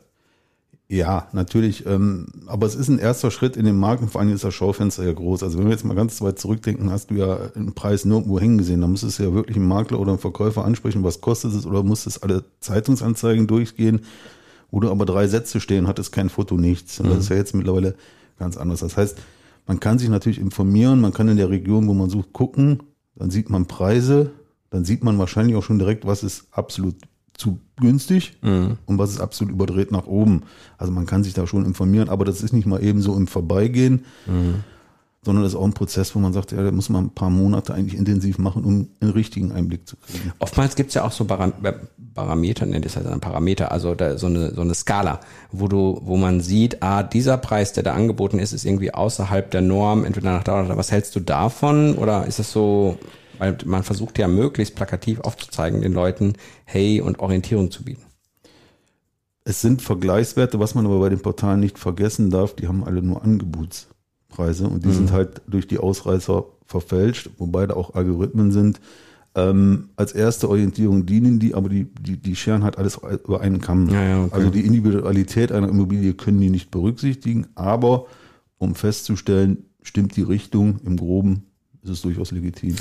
Ja, 0.87 1.29
natürlich. 1.31 1.85
Ähm, 1.85 2.27
aber 2.47 2.67
es 2.67 2.75
ist 2.75 2.89
ein 2.89 2.99
erster 2.99 3.31
Schritt 3.31 3.55
in 3.55 3.63
den 3.63 3.77
Markt 3.77 4.01
und 4.01 4.09
vor 4.09 4.19
allem 4.19 4.33
ist 4.33 4.43
das 4.43 4.53
Schaufenster 4.53 5.05
ja 5.05 5.13
groß. 5.13 5.41
Also 5.41 5.57
wenn 5.57 5.65
wir 5.65 5.71
jetzt 5.71 5.85
mal 5.85 5.95
ganz 5.95 6.21
weit 6.21 6.37
zurückdenken, 6.37 6.91
hast 6.91 7.11
du 7.11 7.15
ja 7.15 7.49
einen 7.55 7.73
Preis 7.73 8.03
nirgendwo 8.03 8.41
hängen 8.41 8.57
gesehen. 8.57 8.81
Da 8.81 8.87
müsstest 8.87 9.17
du 9.17 9.23
ja 9.23 9.33
wirklich 9.33 9.55
einen 9.55 9.69
Makler 9.69 9.99
oder 9.99 10.11
einen 10.11 10.19
Verkäufer 10.19 10.65
ansprechen, 10.65 11.01
was 11.03 11.21
kostet 11.21 11.53
es 11.53 11.65
oder 11.65 11.81
musstest 11.81 12.23
alle 12.23 12.43
Zeitungsanzeigen 12.59 13.47
durchgehen, 13.47 14.01
wo 14.69 14.81
du 14.81 14.91
aber 14.91 15.05
drei 15.05 15.27
Sätze 15.27 15.61
stehen, 15.61 15.87
hattest 15.87 16.11
kein 16.11 16.29
Foto, 16.29 16.57
nichts. 16.57 16.99
Und 16.99 17.09
das 17.09 17.19
ist 17.19 17.29
ja 17.29 17.37
jetzt 17.37 17.55
mittlerweile 17.55 17.95
ganz 18.37 18.57
anders. 18.57 18.81
Das 18.81 18.97
heißt, 18.97 19.17
man 19.67 19.79
kann 19.79 19.97
sich 19.97 20.09
natürlich 20.09 20.39
informieren, 20.39 20.99
man 20.99 21.13
kann 21.13 21.29
in 21.29 21.37
der 21.37 21.49
Region, 21.49 21.87
wo 21.87 21.93
man 21.93 22.09
sucht, 22.09 22.33
gucken, 22.33 22.83
dann 23.15 23.31
sieht 23.31 23.49
man 23.49 23.65
Preise, 23.65 24.31
dann 24.71 24.83
sieht 24.83 25.05
man 25.05 25.17
wahrscheinlich 25.19 25.55
auch 25.55 25.63
schon 25.63 25.79
direkt, 25.79 26.05
was 26.05 26.21
ist 26.21 26.47
absolut 26.51 26.95
zu 27.41 27.59
günstig 27.79 28.37
und 28.41 28.79
was 28.85 29.09
ist 29.09 29.19
absolut 29.19 29.53
überdreht 29.53 29.91
nach 29.91 30.05
oben. 30.05 30.43
Also 30.77 30.93
man 30.93 31.07
kann 31.07 31.23
sich 31.23 31.33
da 31.33 31.47
schon 31.47 31.65
informieren, 31.65 32.09
aber 32.09 32.23
das 32.23 32.43
ist 32.43 32.53
nicht 32.53 32.67
mal 32.67 32.83
eben 32.83 33.01
so 33.01 33.15
im 33.15 33.25
Vorbeigehen, 33.25 34.05
sondern 35.23 35.43
das 35.43 35.53
ist 35.53 35.59
auch 35.59 35.65
ein 35.65 35.73
Prozess, 35.73 36.15
wo 36.15 36.19
man 36.19 36.33
sagt, 36.33 36.51
ja, 36.51 36.63
da 36.63 36.71
muss 36.71 36.89
man 36.89 37.05
ein 37.05 37.09
paar 37.09 37.29
Monate 37.31 37.73
eigentlich 37.73 37.97
intensiv 37.97 38.37
machen, 38.37 38.63
um 38.63 38.89
einen 38.99 39.11
richtigen 39.11 39.51
Einblick 39.51 39.87
zu 39.87 39.95
kriegen. 39.95 40.31
Oftmals 40.39 40.75
gibt's 40.75 40.93
ja 40.93 41.03
auch 41.03 41.11
so 41.11 41.25
Param 41.25 41.53
äh, 41.63 41.73
Parameter, 42.13 42.65
nennt 42.65 42.85
es 42.85 42.95
halt 42.95 43.07
ein 43.07 43.21
Parameter, 43.21 43.71
also 43.71 43.95
da, 43.95 44.17
so, 44.17 44.27
eine, 44.27 44.53
so 44.53 44.61
eine 44.61 44.73
Skala, 44.73 45.21
wo 45.51 45.67
du, 45.67 45.99
wo 46.03 46.17
man 46.17 46.41
sieht, 46.41 46.83
ah, 46.83 47.03
dieser 47.03 47.37
Preis, 47.37 47.73
der 47.73 47.83
da 47.83 47.93
angeboten 47.93 48.37
ist, 48.37 48.53
ist 48.53 48.65
irgendwie 48.65 48.93
außerhalb 48.93 49.49
der 49.49 49.61
Norm, 49.61 50.03
entweder 50.03 50.33
nach 50.33 50.43
da 50.43 50.63
oder. 50.63 50.77
Was 50.77 50.91
hältst 50.91 51.15
du 51.15 51.21
davon? 51.21 51.95
Oder 51.95 52.27
ist 52.27 52.39
es 52.39 52.51
so, 52.51 52.97
weil 53.41 53.57
man 53.65 53.81
versucht 53.81 54.19
ja 54.19 54.27
möglichst 54.27 54.75
plakativ 54.75 55.19
aufzuzeigen 55.21 55.81
den 55.81 55.93
Leuten, 55.93 56.33
hey, 56.63 57.01
und 57.01 57.17
Orientierung 57.17 57.71
zu 57.71 57.83
bieten. 57.83 58.03
Es 59.43 59.61
sind 59.61 59.81
Vergleichswerte, 59.81 60.59
was 60.59 60.75
man 60.75 60.85
aber 60.85 60.99
bei 60.99 61.09
den 61.09 61.21
Portalen 61.21 61.59
nicht 61.59 61.79
vergessen 61.79 62.29
darf, 62.29 62.55
die 62.55 62.67
haben 62.67 62.83
alle 62.83 63.01
nur 63.01 63.23
Angebotspreise 63.23 64.67
und 64.67 64.85
die 64.85 64.91
sind 64.91 65.11
halt 65.11 65.41
durch 65.47 65.67
die 65.67 65.79
Ausreißer 65.79 66.45
verfälscht, 66.67 67.31
wobei 67.39 67.65
da 67.65 67.73
auch 67.73 67.95
Algorithmen 67.95 68.51
sind. 68.51 68.79
Ähm, 69.33 69.89
als 69.95 70.11
erste 70.11 70.47
Orientierung 70.47 71.07
dienen 71.07 71.39
die, 71.39 71.55
aber 71.55 71.69
die, 71.69 71.85
die, 71.85 72.17
die 72.17 72.35
scheren 72.35 72.63
halt 72.63 72.77
alles 72.77 72.99
über 73.25 73.41
einen 73.41 73.59
Kamm. 73.59 73.89
Ja, 73.89 74.03
ja, 74.03 74.23
okay. 74.25 74.35
Also 74.35 74.51
die 74.51 74.61
Individualität 74.67 75.51
einer 75.51 75.69
Immobilie 75.69 76.13
können 76.13 76.39
die 76.39 76.51
nicht 76.51 76.69
berücksichtigen, 76.69 77.47
aber 77.55 78.05
um 78.59 78.75
festzustellen, 78.75 79.65
stimmt 79.81 80.15
die 80.15 80.21
Richtung 80.21 80.79
im 80.85 80.97
Groben, 80.97 81.47
ist 81.81 81.89
es 81.89 82.01
durchaus 82.03 82.29
legitim. 82.29 82.75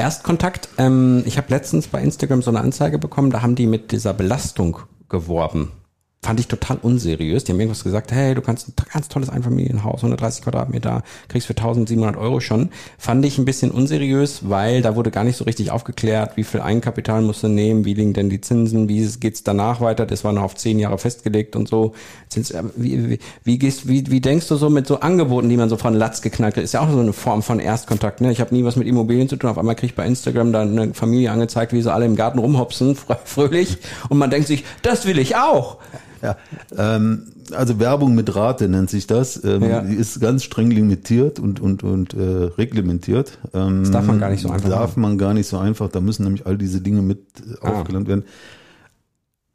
Erstkontakt, 0.00 0.70
ähm, 0.78 1.22
ich 1.26 1.36
habe 1.36 1.48
letztens 1.50 1.86
bei 1.86 2.00
Instagram 2.00 2.40
so 2.40 2.50
eine 2.50 2.60
Anzeige 2.60 2.98
bekommen, 2.98 3.30
da 3.30 3.42
haben 3.42 3.54
die 3.54 3.66
mit 3.66 3.92
dieser 3.92 4.14
Belastung 4.14 4.78
geworben. 5.10 5.72
Fand 6.22 6.38
ich 6.38 6.48
total 6.48 6.76
unseriös. 6.82 7.44
Die 7.44 7.52
haben 7.52 7.60
irgendwas 7.60 7.82
gesagt, 7.82 8.12
hey, 8.12 8.34
du 8.34 8.42
kannst 8.42 8.68
ein 8.68 8.74
ganz 8.92 9.08
tolles 9.08 9.30
Einfamilienhaus, 9.30 10.00
130 10.00 10.44
Quadratmeter, 10.44 11.02
kriegst 11.28 11.46
für 11.46 11.56
1700 11.56 12.14
Euro 12.18 12.40
schon. 12.40 12.68
Fand 12.98 13.24
ich 13.24 13.38
ein 13.38 13.46
bisschen 13.46 13.70
unseriös, 13.70 14.40
weil 14.50 14.82
da 14.82 14.96
wurde 14.96 15.10
gar 15.10 15.24
nicht 15.24 15.38
so 15.38 15.44
richtig 15.44 15.70
aufgeklärt, 15.70 16.36
wie 16.36 16.44
viel 16.44 16.60
Eigenkapital 16.60 17.22
musst 17.22 17.42
du 17.42 17.48
nehmen, 17.48 17.86
wie 17.86 17.94
liegen 17.94 18.12
denn 18.12 18.28
die 18.28 18.42
Zinsen, 18.42 18.86
wie 18.86 19.02
geht's 19.18 19.44
danach 19.44 19.80
weiter, 19.80 20.04
das 20.04 20.22
war 20.22 20.34
noch 20.34 20.42
auf 20.42 20.56
zehn 20.56 20.78
Jahre 20.78 20.98
festgelegt 20.98 21.56
und 21.56 21.68
so. 21.68 21.94
Zins, 22.28 22.50
äh, 22.50 22.64
wie, 22.76 23.08
wie, 23.12 23.18
wie, 23.44 23.58
gehst, 23.58 23.88
wie, 23.88 24.10
wie 24.10 24.20
denkst 24.20 24.46
du 24.48 24.56
so 24.56 24.68
mit 24.68 24.86
so 24.86 25.00
Angeboten, 25.00 25.48
die 25.48 25.56
man 25.56 25.70
so 25.70 25.78
von 25.78 25.94
Latz 25.94 26.20
geknackt 26.20 26.58
hat? 26.58 26.64
Ist 26.64 26.74
ja 26.74 26.80
auch 26.80 26.90
so 26.90 27.00
eine 27.00 27.14
Form 27.14 27.42
von 27.42 27.60
Erstkontakt. 27.60 28.20
Ne? 28.20 28.30
Ich 28.30 28.42
habe 28.42 28.54
nie 28.54 28.62
was 28.62 28.76
mit 28.76 28.86
Immobilien 28.86 29.30
zu 29.30 29.36
tun. 29.36 29.48
Auf 29.48 29.56
einmal 29.56 29.74
krieg 29.74 29.88
ich 29.88 29.96
bei 29.96 30.04
Instagram 30.04 30.52
da 30.52 30.60
eine 30.60 30.92
Familie 30.92 31.32
angezeigt, 31.32 31.72
wie 31.72 31.80
sie 31.80 31.90
alle 31.90 32.04
im 32.04 32.14
Garten 32.14 32.38
rumhopsen, 32.40 32.94
frö- 32.94 33.16
fröhlich. 33.24 33.78
Und 34.10 34.18
man 34.18 34.28
denkt 34.28 34.48
sich, 34.48 34.64
das 34.82 35.06
will 35.06 35.18
ich 35.18 35.36
auch. 35.36 35.78
Ja, 36.22 36.36
ähm, 36.76 37.32
also 37.52 37.78
Werbung 37.80 38.14
mit 38.14 38.34
Rate 38.34 38.68
nennt 38.68 38.90
sich 38.90 39.06
das. 39.06 39.42
Ähm, 39.44 39.62
Ja. 39.64 39.80
Die 39.80 39.94
ist 39.94 40.20
ganz 40.20 40.44
streng 40.44 40.70
limitiert 40.70 41.38
und, 41.38 41.60
und, 41.60 41.82
und 41.82 42.14
äh, 42.14 42.20
reglementiert. 42.58 43.38
Ähm, 43.54 43.80
Das 43.84 43.90
darf 43.92 44.06
man 44.06 44.20
gar 44.20 44.30
nicht 44.30 44.42
so 44.42 44.50
einfach 44.50 44.68
Darf 44.68 44.96
man 44.96 45.18
gar 45.18 45.34
nicht 45.34 45.46
so 45.48 45.58
einfach. 45.58 45.88
Da 45.90 46.00
müssen 46.00 46.24
nämlich 46.24 46.46
all 46.46 46.58
diese 46.58 46.80
Dinge 46.80 47.02
mit 47.02 47.20
Ah. 47.62 47.70
aufgelangt 47.70 48.08
werden. 48.08 48.24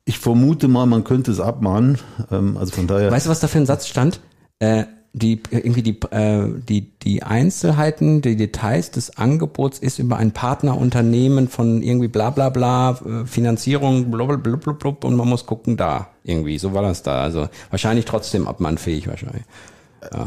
Ich 0.06 0.20
vermute 0.20 0.68
mal, 0.68 0.86
man 0.86 1.04
könnte 1.04 1.32
es 1.32 1.40
abmahnen. 1.40 1.98
Ähm, 2.32 2.58
also 2.58 2.72
von 2.74 2.88
daher. 2.88 3.12
Weißt 3.12 3.26
du, 3.26 3.30
was 3.30 3.40
da 3.40 3.48
für 3.48 3.58
ein 3.58 3.66
Satz 3.66 3.88
stand? 3.88 4.20
Äh, 4.60 4.86
die 5.18 5.42
irgendwie 5.50 5.82
die 5.82 5.98
äh, 6.12 6.50
die 6.68 6.92
die 7.00 7.24
Einzelheiten, 7.24 8.22
die 8.22 8.36
Details 8.36 8.92
des 8.92 9.18
Angebots 9.18 9.80
ist 9.80 9.98
über 9.98 10.18
ein 10.18 10.32
Partnerunternehmen 10.32 11.48
von 11.48 11.82
irgendwie 11.82 12.10
bla 12.10 12.32
bla 12.32 12.50
bla 12.50 12.92
äh, 12.92 13.26
Finanzierung 13.26 14.12
blub, 14.12 15.04
und 15.06 15.16
man 15.16 15.30
muss 15.30 15.46
gucken 15.46 15.78
da 15.78 16.10
irgendwie. 16.24 16.58
So 16.58 16.74
war 16.74 16.82
das 16.82 17.02
da. 17.02 17.22
Also 17.22 17.48
wahrscheinlich 17.70 18.04
trotzdem 18.04 18.46
abmannfähig 18.46 19.08
wahrscheinlich. 19.08 19.44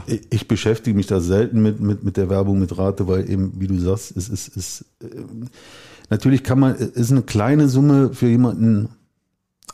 Ich, 0.06 0.20
ich 0.30 0.48
beschäftige 0.48 0.96
mich 0.96 1.06
da 1.06 1.20
selten 1.20 1.62
mit, 1.62 1.80
mit, 1.80 2.02
mit 2.02 2.16
der 2.16 2.28
Werbung 2.28 2.58
mit 2.58 2.76
Rate, 2.78 3.06
weil 3.06 3.30
eben, 3.30 3.52
wie 3.58 3.68
du 3.68 3.78
sagst, 3.78 4.16
es 4.16 4.28
ist, 4.28 4.56
ist 4.56 4.84
ähm, 5.02 5.48
natürlich 6.10 6.42
kann 6.42 6.58
man, 6.58 6.74
ist 6.74 7.12
eine 7.12 7.22
kleine 7.22 7.68
Summe 7.68 8.12
für 8.12 8.26
jemanden 8.26 8.88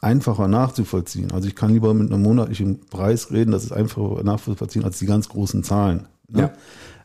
einfacher 0.04 0.46
nachzuvollziehen. 0.48 1.32
Also 1.32 1.48
ich 1.48 1.54
kann 1.56 1.72
lieber 1.72 1.92
mit 1.94 2.12
einem 2.12 2.22
monatlichen 2.22 2.80
Preis 2.90 3.30
reden, 3.32 3.50
das 3.50 3.64
ist 3.64 3.72
einfacher 3.72 4.22
nachzuvollziehen 4.22 4.84
als 4.84 4.98
die 4.98 5.06
ganz 5.06 5.28
großen 5.28 5.64
Zahlen. 5.64 6.06
Ne? 6.28 6.52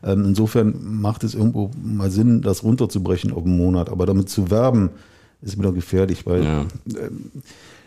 Ähm, 0.02 0.24
insofern 0.26 0.74
macht 1.00 1.24
es 1.24 1.34
irgendwo 1.34 1.70
mal 1.82 2.10
Sinn, 2.10 2.42
das 2.42 2.62
runterzubrechen 2.62 3.32
auf 3.32 3.44
einen 3.44 3.56
Monat. 3.56 3.90
Aber 3.90 4.06
damit 4.06 4.28
zu 4.30 4.50
werben, 4.50 4.90
ist 5.42 5.58
wieder 5.58 5.72
gefährlich, 5.72 6.26
weil 6.26 6.44
Ja. 6.44 6.60
ähm, 6.86 7.30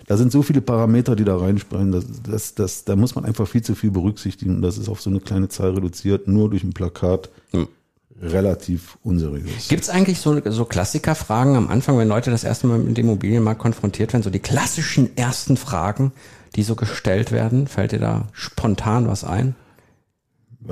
da 0.05 0.17
sind 0.17 0.32
so 0.34 0.41
viele 0.41 0.60
Parameter, 0.62 1.15
die 1.15 1.24
da 1.24 1.38
reinspringen, 1.38 1.91
das, 1.93 2.05
das, 2.29 2.55
das, 2.55 2.84
da 2.84 2.96
muss 2.98 3.15
man 3.15 3.24
einfach 3.24 3.48
viel 3.48 3.62
zu 3.62 3.74
viel 3.74 3.89
berücksichtigen. 3.91 4.58
Und 4.58 4.62
das 4.62 4.77
ist 4.77 4.89
auf 4.89 5.01
so 5.01 5.10
eine 5.10 5.22
kleine 5.22 5.48
Zahl 5.48 5.72
reduziert, 5.72 6.27
nur 6.27 6.50
durch 6.50 6.63
ein 6.63 6.74
Plakat 6.74 7.29
Hm. 7.51 7.67
Relativ 8.24 8.98
unseriös. 9.03 9.68
Gibt's 9.68 9.89
eigentlich 9.89 10.20
so 10.20 10.39
so 10.50 10.65
Klassikerfragen 10.65 11.56
am 11.56 11.68
Anfang 11.68 11.98
wenn 11.98 12.08
Leute 12.08 12.32
das 12.32 12.44
erste 12.44 12.68
Mal 12.68 12.80
mit 12.80 12.98
dem 12.98 13.06
Immobilienmarkt 13.06 13.60
konfrontiert 13.60 14.13
werden 14.13 14.24
so 14.24 14.30
die 14.30 14.39
klassischen 14.39 15.15
ersten 15.18 15.58
Fragen 15.58 16.12
die 16.56 16.63
so 16.63 16.75
gestellt 16.75 17.32
werden 17.32 17.68
fällt 17.68 17.92
dir 17.92 18.00
da 18.00 18.30
spontan 18.34 19.08
was 19.08 19.24
ein 19.24 19.56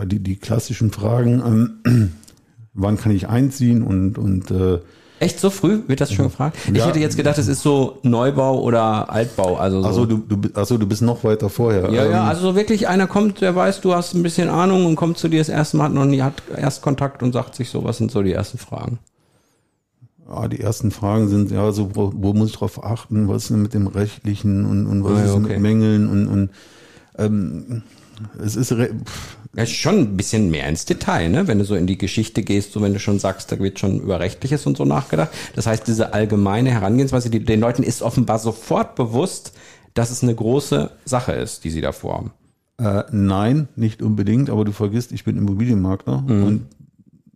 die, 0.05 0.19
die 0.19 0.35
klassischen 0.35 0.91
Fragen, 0.91 1.41
ähm, 1.85 2.13
wann 2.73 2.97
kann 2.97 3.11
ich 3.11 3.27
einziehen 3.27 3.83
und, 3.83 4.17
und 4.17 4.51
äh, 4.51 4.79
Echt 5.21 5.39
so 5.39 5.51
früh 5.51 5.81
wird 5.85 6.01
das 6.01 6.11
schon 6.11 6.25
gefragt? 6.25 6.57
Ich 6.71 6.77
Ja. 6.79 6.87
hätte 6.87 6.97
jetzt 6.99 7.15
gedacht, 7.15 7.37
es 7.37 7.47
ist 7.47 7.61
so 7.61 7.99
Neubau 8.01 8.59
oder 8.59 9.07
Altbau. 9.11 9.55
Also 9.55 9.79
so. 9.81 9.87
also 9.87 10.05
du, 10.07 10.17
du, 10.17 10.49
also 10.55 10.79
du 10.79 10.87
bist 10.87 11.03
noch 11.03 11.23
weiter 11.23 11.47
vorher. 11.47 11.91
ja, 11.91 12.05
ja, 12.05 12.23
Ähm, 12.23 12.27
also 12.27 12.41
so 12.41 12.55
wirklich 12.55 12.87
einer 12.87 13.05
kommt, 13.05 13.39
der 13.39 13.55
weiß, 13.55 13.81
du 13.81 13.93
hast 13.93 14.15
ein 14.15 14.23
bisschen 14.23 14.49
Ahnung 14.49 14.87
und 14.87 14.95
kommt 14.95 15.19
zu 15.19 15.27
dir 15.27 15.37
das 15.37 15.49
erste 15.49 15.77
Mal, 15.77 15.83
hat 15.85 15.93
noch 15.93 16.05
nie, 16.05 16.23
hat 16.23 16.41
erst 16.57 16.81
Kontakt 16.81 17.21
und 17.21 17.33
sagt 17.33 17.53
sich 17.53 17.69
so, 17.69 17.83
was 17.83 17.97
sind 17.97 18.09
so 18.09 18.23
die 18.23 18.33
ersten 18.33 18.57
Fragen? 18.57 18.97
Ja, 20.27 20.47
die 20.47 20.59
ersten 20.59 20.89
Fragen 20.89 21.27
sind, 21.29 21.51
ja, 21.51 21.71
so, 21.71 21.91
wo, 21.95 22.11
wo 22.15 22.33
muss 22.33 22.49
ich 22.49 22.55
drauf 22.55 22.83
achten, 22.83 23.27
was 23.27 23.43
ist 23.43 23.49
denn 23.51 23.61
mit 23.61 23.75
dem 23.75 23.85
Rechtlichen 23.85 24.65
und, 24.65 24.87
und 24.87 25.03
was 25.03 25.11
Ah, 25.11 25.19
ja, 25.19 25.25
ist 25.25 25.31
okay. 25.33 25.41
mit 25.49 25.59
Mängeln 25.59 26.09
und, 26.09 26.27
und 26.27 26.49
ähm, 27.19 27.83
es 28.43 28.55
ist, 28.55 28.71
Ja, 28.71 29.63
ist 29.63 29.71
schon 29.71 29.95
ein 29.99 30.17
bisschen 30.17 30.49
mehr 30.49 30.67
ins 30.69 30.85
Detail, 30.85 31.29
ne? 31.29 31.47
Wenn 31.47 31.59
du 31.59 31.65
so 31.65 31.75
in 31.75 31.87
die 31.87 31.97
Geschichte 31.97 32.41
gehst, 32.43 32.71
so 32.71 32.81
wenn 32.81 32.93
du 32.93 32.99
schon 32.99 33.19
sagst, 33.19 33.51
da 33.51 33.59
wird 33.59 33.79
schon 33.79 33.99
über 33.99 34.19
Rechtliches 34.19 34.65
und 34.65 34.77
so 34.77 34.85
nachgedacht. 34.85 35.29
Das 35.55 35.67
heißt, 35.67 35.85
diese 35.87 36.13
allgemeine 36.13 36.71
Herangehensweise, 36.71 37.29
die, 37.29 37.43
den 37.43 37.59
Leuten 37.59 37.83
ist 37.83 38.01
offenbar 38.01 38.39
sofort 38.39 38.95
bewusst, 38.95 39.53
dass 39.93 40.09
es 40.09 40.23
eine 40.23 40.33
große 40.35 40.89
Sache 41.03 41.33
ist, 41.33 41.63
die 41.65 41.69
sie 41.69 41.81
da 41.81 41.91
vorhaben. 41.91 42.31
äh, 42.77 43.03
nein, 43.11 43.67
nicht 43.75 44.01
unbedingt, 44.01 44.49
aber 44.49 44.63
du 44.65 44.71
vergisst, 44.71 45.11
ich 45.11 45.23
bin 45.25 45.37
Immobilienmakler 45.37 46.21
Mhm. 46.21 46.43
und 46.43 46.65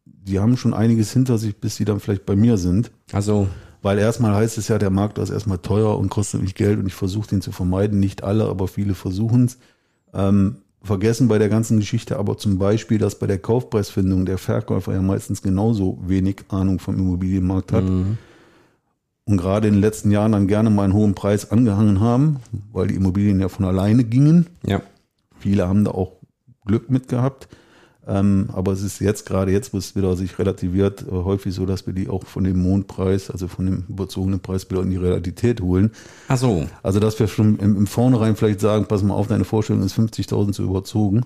die 0.06 0.39
haben 0.39 0.58
schon 0.58 0.74
einiges 0.74 1.12
hinter 1.12 1.38
sich, 1.38 1.58
bis 1.58 1.75
sie 1.75 1.86
dann 1.86 2.00
vielleicht 2.00 2.25
bei 2.25 2.36
mir 2.36 2.58
sind. 2.58 2.92
Also, 3.12 3.48
Weil 3.82 4.00
erstmal 4.00 4.34
heißt 4.34 4.58
es 4.58 4.70
ja, 4.70 4.80
der 4.80 4.89
Makler 4.89 5.22
ist 5.24 5.30
erstmal 5.30 5.60
teuer 5.60 5.98
und 6.00 6.10
kostet 6.10 6.42
mich 6.42 6.56
Geld 6.56 6.80
und 6.80 6.88
ich 6.88 6.96
versuche 6.96 7.27
den 7.27 7.42
zu 7.42 7.51
vermeiden. 7.51 8.00
Nicht 8.00 8.24
alle, 8.24 8.46
aber 8.46 8.68
viele 8.68 8.96
versuchen 8.96 9.46
es. 9.46 9.58
Ähm, 10.15 10.56
vergessen 10.86 11.27
bei 11.27 11.38
der 11.38 11.50
ganzen 11.50 11.80
Geschichte 11.80 12.18
aber 12.18 12.38
zum 12.38 12.58
Beispiel, 12.58 12.98
dass 12.98 13.20
bei 13.20 13.27
der 13.27 13.39
Kaufpreisfindung 13.39 14.25
der 14.25 14.38
Verkäufer 14.38 14.94
ja 14.94 15.01
meistens 15.01 15.42
genauso 15.42 16.00
wenig 16.06 16.46
Ahnung 16.50 16.80
vom 16.80 16.98
Immobilienmarkt 16.98 17.72
hat. 17.72 17.84
Und 19.27 19.38
gerade 19.38 19.68
in 19.68 19.75
den 19.75 19.82
letzten 19.82 20.12
Jahren 20.12 20.34
dann 20.34 20.48
gerne 20.48 20.70
mal 20.70 20.84
einen 20.84 20.94
hohen 20.94 21.15
Preis 21.15 21.51
angehangen 21.51 22.00
haben, 22.00 22.38
weil 22.72 22.88
die 22.88 22.96
Immobilien 22.96 23.39
ja 23.39 23.50
von 23.50 23.65
alleine 23.65 24.04
gingen. 24.04 24.48
ja. 24.65 24.82
Viele 25.39 25.68
haben 25.68 25.84
da 25.84 25.92
auch 25.92 26.13
Glück 26.65 26.89
mit 26.89 27.08
gehabt. 27.08 27.48
Ähm, 28.07 28.50
aber 28.53 28.71
es 28.71 28.83
ist 28.83 29.00
jetzt, 29.00 29.25
gerade 29.25 29.51
jetzt, 29.51 29.74
wo 29.74 29.77
es 29.77 29.95
wieder 29.95 30.15
sich 30.15 30.38
relativiert, 30.38 31.05
äh, 31.07 31.12
häufig 31.12 31.53
so, 31.53 31.65
dass 31.65 31.88
wir 31.88 31.93
die 31.93 32.07
auch 32.07 32.24
von 32.25 32.43
dem 32.43 32.62
Mondpreis, 32.62 33.31
also 33.31 33.47
von 33.47 33.65
dem 33.65 33.83
überzogenen 33.89 34.39
Preis 34.39 34.69
wieder 34.69 34.81
in 34.81 34.91
die 34.91 34.97
Realität 34.97 35.62
holen. 35.62 35.91
Ach 36.27 36.38
so. 36.38 36.67
Also, 36.83 37.00
dass 37.00 37.19
wir 37.19 37.27
schon 37.27 37.57
im, 37.57 37.75
im 37.75 37.88
Vornherein 37.88 38.35
vielleicht 38.35 38.59
sagen, 38.59 38.85
pass 38.85 39.01
mal 39.01 39.15
auf, 39.15 39.27
deine 39.27 39.45
Vorstellung 39.45 39.83
ist 39.83 39.97
50.000 39.97 40.53
zu 40.53 40.63
überzogen. 40.63 41.25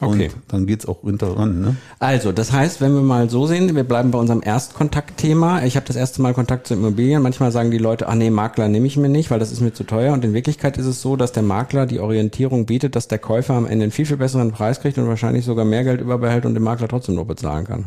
Okay. 0.00 0.30
Und 0.34 0.42
dann 0.48 0.66
geht's 0.66 0.86
auch 0.86 1.02
runter 1.02 1.36
ran. 1.36 1.60
Ne? 1.60 1.76
Also, 1.98 2.32
das 2.32 2.52
heißt, 2.52 2.80
wenn 2.80 2.94
wir 2.94 3.02
mal 3.02 3.28
so 3.28 3.46
sehen, 3.46 3.74
wir 3.74 3.84
bleiben 3.84 4.10
bei 4.10 4.18
unserem 4.18 4.40
Erstkontaktthema. 4.42 5.62
Ich 5.64 5.76
habe 5.76 5.86
das 5.86 5.96
erste 5.96 6.22
Mal 6.22 6.32
Kontakt 6.32 6.66
zu 6.66 6.74
Immobilien. 6.74 7.22
Manchmal 7.22 7.52
sagen 7.52 7.70
die 7.70 7.78
Leute, 7.78 8.08
ach 8.08 8.14
nee, 8.14 8.30
Makler 8.30 8.68
nehme 8.68 8.86
ich 8.86 8.96
mir 8.96 9.10
nicht, 9.10 9.30
weil 9.30 9.38
das 9.38 9.52
ist 9.52 9.60
mir 9.60 9.74
zu 9.74 9.84
teuer. 9.84 10.14
Und 10.14 10.24
in 10.24 10.32
Wirklichkeit 10.32 10.78
ist 10.78 10.86
es 10.86 11.02
so, 11.02 11.16
dass 11.16 11.32
der 11.32 11.42
Makler 11.42 11.84
die 11.84 12.00
Orientierung 12.00 12.64
bietet, 12.64 12.96
dass 12.96 13.08
der 13.08 13.18
Käufer 13.18 13.54
am 13.54 13.66
Ende 13.66 13.84
einen 13.84 13.92
viel, 13.92 14.06
viel 14.06 14.16
besseren 14.16 14.52
Preis 14.52 14.80
kriegt 14.80 14.96
und 14.96 15.06
wahrscheinlich 15.06 15.44
sogar 15.44 15.66
mehr 15.66 15.84
Geld 15.84 16.00
überbehält 16.00 16.46
und 16.46 16.54
den 16.54 16.62
Makler 16.62 16.88
trotzdem 16.88 17.16
noch 17.16 17.26
bezahlen 17.26 17.66
kann. 17.66 17.86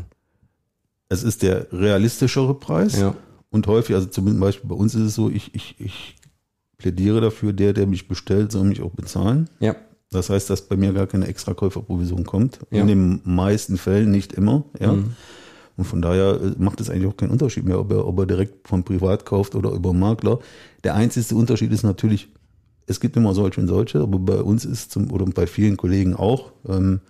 Es 1.10 1.24
ist 1.24 1.42
der 1.42 1.68
realistischere 1.72 2.54
Preis. 2.54 3.00
Ja. 3.00 3.16
Und 3.50 3.68
häufig, 3.68 3.96
also 3.96 4.08
zum 4.08 4.40
Beispiel 4.40 4.70
bei 4.70 4.76
uns 4.76 4.94
ist 4.94 5.02
es 5.02 5.16
so, 5.16 5.30
ich, 5.30 5.54
ich, 5.56 5.76
ich 5.80 6.16
plädiere 6.78 7.22
dafür, 7.22 7.54
der, 7.54 7.74
der 7.74 7.88
mich 7.88 8.08
bestellt, 8.08 8.52
soll 8.52 8.66
mich 8.66 8.82
auch 8.82 8.92
bezahlen. 8.92 9.50
Ja. 9.60 9.76
Das 10.14 10.30
heißt, 10.30 10.50
dass 10.50 10.62
bei 10.62 10.78
mir 10.78 10.94
gar 10.94 11.08
keine 11.08 11.28
Extrakäuferprovision 11.28 12.26
kommt. 12.26 12.60
Ja. 12.72 12.82
In 12.82 12.88
den 12.88 13.22
meisten 13.24 13.78
Fällen 13.78 14.12
nicht 14.12 14.34
immer. 14.34 14.64
Ja. 14.80 14.96
Und 15.76 15.86
von 15.86 16.02
daher 16.02 16.40
äh, 16.42 16.52
macht 16.58 16.82
es 16.82 16.90
eigentlich 16.90 17.08
auch 17.08 17.18
keinen 17.18 17.32
Unterschied 17.32 17.66
mehr, 17.66 17.80
ob 17.80 17.92
er, 17.92 18.06
ob 18.06 18.20
er 18.20 18.26
direkt 18.26 18.68
vom 18.68 18.84
Privat 18.84 19.26
kauft 19.26 19.56
oder 19.56 19.72
über 19.72 19.94
Makler. 19.94 20.40
Der 20.84 20.96
einzige 20.96 21.36
Unterschied 21.36 21.72
ist 21.72 21.84
natürlich, 21.84 22.30
es 22.86 23.00
gibt 23.00 23.18
immer 23.18 23.34
solche 23.34 23.62
und 23.62 23.68
solche, 23.68 24.02
aber 24.02 24.20
bei 24.20 24.42
uns 24.42 24.66
ist 24.66 24.92
zum, 24.92 25.12
oder 25.12 25.26
bei 25.26 25.48
vielen 25.48 25.78
Kollegen 25.78 26.16
auch, 26.16 26.52
ähm, 26.68 27.02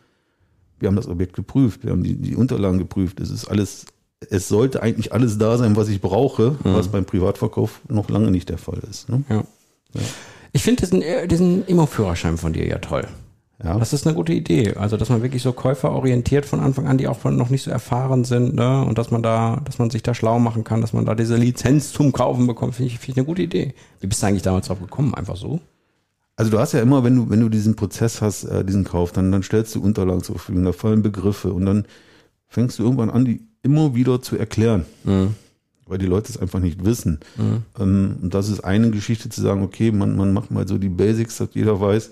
wir 0.79 0.87
haben 0.87 0.95
das 0.95 1.07
Objekt 1.07 1.33
geprüft, 1.33 1.83
wir 1.83 1.91
haben 1.91 2.03
die, 2.03 2.15
die 2.15 2.35
Unterlagen 2.35 2.77
geprüft. 2.77 3.19
Es 3.19 3.29
ist 3.29 3.45
alles, 3.45 3.85
es 4.29 4.47
sollte 4.47 4.81
eigentlich 4.81 5.13
alles 5.13 5.37
da 5.37 5.57
sein, 5.57 5.75
was 5.75 5.87
ich 5.87 6.01
brauche, 6.01 6.57
was 6.63 6.89
beim 6.89 7.05
Privatverkauf 7.05 7.81
noch 7.87 8.09
lange 8.09 8.31
nicht 8.31 8.49
der 8.49 8.57
Fall 8.57 8.79
ist. 8.89 9.07
Ne? 9.07 9.23
Ja. 9.29 9.45
Ich 10.53 10.63
finde 10.63 10.81
diesen, 10.81 11.01
äh, 11.01 11.27
diesen 11.27 11.65
Immo-Führerschein 11.65 12.37
von 12.37 12.53
dir 12.53 12.65
ja 12.65 12.77
toll. 12.77 13.07
Ja. 13.63 13.77
Das 13.77 13.93
ist 13.93 14.05
eine 14.05 14.15
gute 14.15 14.33
Idee. 14.33 14.75
Also, 14.75 14.97
dass 14.97 15.09
man 15.09 15.21
wirklich 15.21 15.41
so 15.41 15.51
käuferorientiert 15.53 16.45
von 16.45 16.59
Anfang 16.59 16.87
an, 16.87 16.97
die 16.97 17.07
auch 17.07 17.23
noch 17.23 17.49
nicht 17.49 17.63
so 17.63 17.71
erfahren 17.71 18.23
sind, 18.23 18.55
ne? 18.55 18.83
Und 18.83 18.97
dass 18.97 19.09
man 19.09 19.23
da, 19.23 19.61
dass 19.65 19.79
man 19.79 19.89
sich 19.89 20.03
da 20.03 20.13
schlau 20.13 20.37
machen 20.39 20.63
kann, 20.63 20.81
dass 20.81 20.93
man 20.93 21.05
da 21.05 21.15
diese 21.15 21.37
Lizenz 21.37 21.91
zum 21.93 22.11
Kaufen 22.11 22.45
bekommt, 22.45 22.75
finde 22.75 22.91
ich, 22.91 22.99
finde 22.99 23.11
ich 23.11 23.17
eine 23.17 23.25
gute 23.25 23.41
Idee. 23.41 23.73
Wie 23.99 24.07
bist 24.07 24.21
du 24.21 24.27
eigentlich 24.27 24.43
damals 24.43 24.67
drauf 24.67 24.79
gekommen? 24.79 25.13
Einfach 25.13 25.37
so? 25.37 25.59
Also 26.35 26.51
du 26.51 26.59
hast 26.59 26.73
ja 26.73 26.81
immer, 26.81 27.03
wenn 27.03 27.15
du, 27.15 27.29
wenn 27.29 27.39
du 27.39 27.49
diesen 27.49 27.75
Prozess 27.75 28.21
hast, 28.21 28.43
äh, 28.43 28.65
diesen 28.65 28.83
Kauf, 28.83 29.11
dann, 29.11 29.31
dann 29.31 29.43
stellst 29.43 29.73
du 29.75 29.81
Unterlagen 29.81 30.23
zur 30.23 30.35
Verfügung, 30.35 30.65
da 30.65 30.71
fallen 30.71 31.03
Begriffe 31.03 31.53
und 31.53 31.65
dann 31.65 31.85
fängst 32.47 32.79
du 32.79 32.83
irgendwann 32.83 33.09
an, 33.11 33.25
die 33.25 33.41
immer 33.61 33.95
wieder 33.95 34.21
zu 34.21 34.35
erklären. 34.35 34.85
Weil 35.93 35.99
die 35.99 36.07
Leute 36.07 36.31
es 36.31 36.37
einfach 36.39 36.59
nicht 36.59 36.83
wissen. 36.83 37.19
Ähm, 37.79 38.15
und 38.19 38.33
das 38.33 38.49
ist 38.49 38.61
eine 38.61 38.89
Geschichte 38.89 39.29
zu 39.29 39.41
sagen, 39.41 39.61
okay, 39.61 39.91
man, 39.91 40.15
man 40.17 40.33
macht 40.33 40.49
mal 40.49 40.67
so 40.67 40.79
die 40.79 40.89
Basics, 40.89 41.37
dass 41.37 41.49
jeder 41.53 41.79
weiß, 41.79 42.09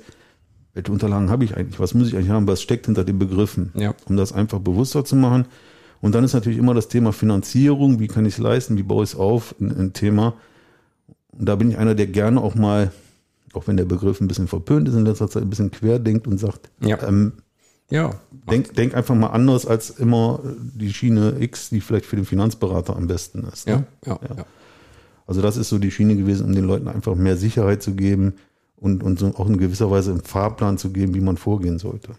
welche 0.75 0.91
Unterlagen 0.91 1.31
habe 1.31 1.45
ich 1.45 1.57
eigentlich, 1.57 1.79
was 1.79 1.95
muss 1.95 2.07
ich 2.07 2.15
eigentlich 2.15 2.29
haben, 2.29 2.45
was 2.45 2.61
steckt 2.61 2.85
hinter 2.85 3.03
den 3.03 3.17
Begriffen, 3.17 3.71
Ja. 3.73 3.95
um 4.05 4.17
das 4.17 4.33
einfach 4.33 4.59
bewusster 4.59 5.03
zu 5.03 5.15
machen. 5.15 5.45
Und 5.99 6.13
dann 6.13 6.23
ist 6.23 6.33
natürlich 6.33 6.59
immer 6.59 6.75
das 6.75 6.89
Thema 6.89 7.11
Finanzierung, 7.11 7.99
wie 7.99 8.07
kann 8.07 8.23
ich 8.27 8.35
es 8.35 8.39
leisten, 8.39 8.77
wie 8.77 8.83
baue 8.83 9.03
ich 9.03 9.13
es 9.13 9.15
auf, 9.15 9.55
ein, 9.59 9.71
ein 9.71 9.93
Thema. 9.93 10.35
Und 11.31 11.49
da 11.49 11.55
bin 11.55 11.71
ich 11.71 11.77
einer, 11.79 11.95
der 11.95 12.05
gerne 12.05 12.39
auch 12.39 12.53
mal, 12.53 12.91
auch 13.53 13.65
wenn 13.67 13.77
der 13.77 13.85
Begriff 13.85 14.21
ein 14.21 14.27
bisschen 14.27 14.47
verpönt 14.47 14.87
ist 14.87 14.93
in 14.93 15.05
letzter 15.05 15.27
Zeit, 15.27 15.41
ein 15.41 15.49
bisschen 15.49 15.71
quer 15.71 15.97
denkt 15.97 16.27
und 16.27 16.37
sagt, 16.37 16.69
Ja. 16.85 17.01
ähm, 17.07 17.33
Ja. 17.91 18.11
denk, 18.49 18.73
denk 18.75 18.95
einfach 18.95 19.15
mal 19.15 19.27
anders 19.27 19.65
als 19.65 19.89
immer 19.91 20.39
die 20.73 20.93
Schiene 20.93 21.35
X, 21.39 21.69
die 21.69 21.81
vielleicht 21.81 22.05
für 22.05 22.15
den 22.15 22.25
Finanzberater 22.25 22.95
am 22.95 23.07
besten 23.07 23.43
ist. 23.51 23.67
Ja, 23.67 23.77
Ne? 23.77 23.85
ja, 24.05 24.19
ja. 24.37 24.45
Also 25.27 25.41
das 25.41 25.57
ist 25.57 25.69
so 25.69 25.77
die 25.77 25.91
Schiene 25.91 26.15
gewesen, 26.15 26.45
um 26.47 26.53
den 26.53 26.65
Leuten 26.65 26.87
einfach 26.87 27.15
mehr 27.15 27.37
Sicherheit 27.37 27.83
zu 27.83 27.93
geben 27.93 28.33
und, 28.77 29.03
und 29.03 29.19
so 29.19 29.27
auch 29.35 29.47
in 29.47 29.57
gewisser 29.57 29.91
Weise 29.91 30.11
einen 30.11 30.21
Fahrplan 30.21 30.77
zu 30.77 30.91
geben, 30.91 31.13
wie 31.13 31.21
man 31.21 31.37
vorgehen 31.37 31.79
sollte. 31.79 32.09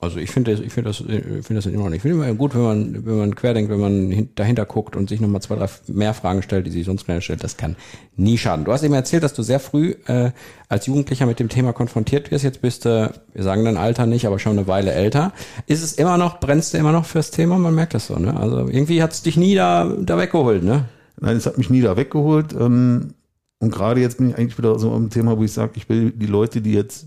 Also 0.00 0.18
ich 0.18 0.30
finde 0.30 0.50
das, 0.50 0.60
ich 0.60 0.70
finde 0.70 0.90
das, 0.90 1.00
ich 1.00 1.06
finde 1.46 1.54
das 1.54 1.66
in 1.66 1.76
Ordnung. 1.76 1.94
Ich 1.94 2.02
finde 2.02 2.16
immer 2.22 2.34
gut, 2.34 2.54
wenn 2.54 2.62
man, 2.62 3.06
wenn 3.06 3.16
man 3.16 3.34
querdenkt, 3.34 3.70
wenn 3.70 3.80
man 3.80 4.10
hin- 4.10 4.28
dahinter 4.34 4.66
guckt 4.66 4.96
und 4.96 5.08
sich 5.08 5.18
nochmal 5.18 5.40
zwei, 5.40 5.56
drei 5.56 5.68
mehr 5.86 6.12
Fragen 6.12 6.42
stellt, 6.42 6.66
die 6.66 6.70
sich 6.70 6.84
sonst 6.84 7.06
keiner 7.06 7.22
stellt. 7.22 7.42
Das 7.42 7.56
kann 7.56 7.76
nie 8.14 8.36
schaden. 8.36 8.66
Du 8.66 8.72
hast 8.72 8.82
eben 8.82 8.92
erzählt, 8.92 9.22
dass 9.22 9.32
du 9.32 9.42
sehr 9.42 9.60
früh 9.60 9.94
äh, 10.06 10.32
als 10.68 10.84
Jugendlicher 10.86 11.24
mit 11.24 11.40
dem 11.40 11.48
Thema 11.48 11.72
konfrontiert 11.72 12.30
wirst. 12.30 12.44
Jetzt 12.44 12.60
bist 12.60 12.84
du, 12.84 13.14
wir 13.32 13.42
sagen 13.42 13.64
dein 13.64 13.78
Alter 13.78 14.04
nicht, 14.04 14.26
aber 14.26 14.38
schon 14.38 14.58
eine 14.58 14.66
Weile 14.66 14.92
älter. 14.92 15.32
Ist 15.66 15.82
es 15.82 15.94
immer 15.94 16.18
noch, 16.18 16.38
brennst 16.38 16.74
du 16.74 16.78
immer 16.78 16.92
noch 16.92 17.06
fürs 17.06 17.30
Thema? 17.30 17.56
Man 17.58 17.74
merkt 17.74 17.94
das 17.94 18.08
so, 18.08 18.16
ne? 18.16 18.36
Also 18.38 18.68
irgendwie 18.68 19.02
hat 19.02 19.12
es 19.12 19.22
dich 19.22 19.38
nie 19.38 19.54
da, 19.54 19.84
da 20.00 20.18
weggeholt, 20.18 20.62
ne? 20.64 20.84
Nein, 21.18 21.36
es 21.38 21.46
hat 21.46 21.56
mich 21.56 21.70
nie 21.70 21.80
da 21.80 21.96
weggeholt. 21.96 22.52
Ähm, 22.52 23.14
und 23.60 23.70
gerade 23.72 24.02
jetzt 24.02 24.18
bin 24.18 24.28
ich 24.30 24.36
eigentlich 24.36 24.58
wieder 24.58 24.78
so 24.78 24.92
am 24.92 25.08
Thema, 25.08 25.38
wo 25.38 25.44
ich 25.44 25.52
sage, 25.52 25.72
ich 25.76 25.88
will 25.88 26.10
die 26.10 26.26
Leute, 26.26 26.60
die 26.60 26.74
jetzt, 26.74 27.06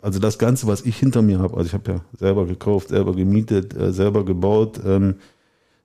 also 0.00 0.18
das 0.18 0.38
Ganze, 0.38 0.66
was 0.66 0.82
ich 0.82 0.96
hinter 0.96 1.22
mir 1.22 1.38
habe, 1.40 1.56
also 1.56 1.66
ich 1.66 1.74
habe 1.74 1.90
ja 1.92 2.00
selber 2.18 2.46
gekauft, 2.46 2.88
selber 2.88 3.14
gemietet, 3.14 3.76
äh, 3.76 3.92
selber 3.92 4.24
gebaut, 4.24 4.80
ähm, 4.84 5.16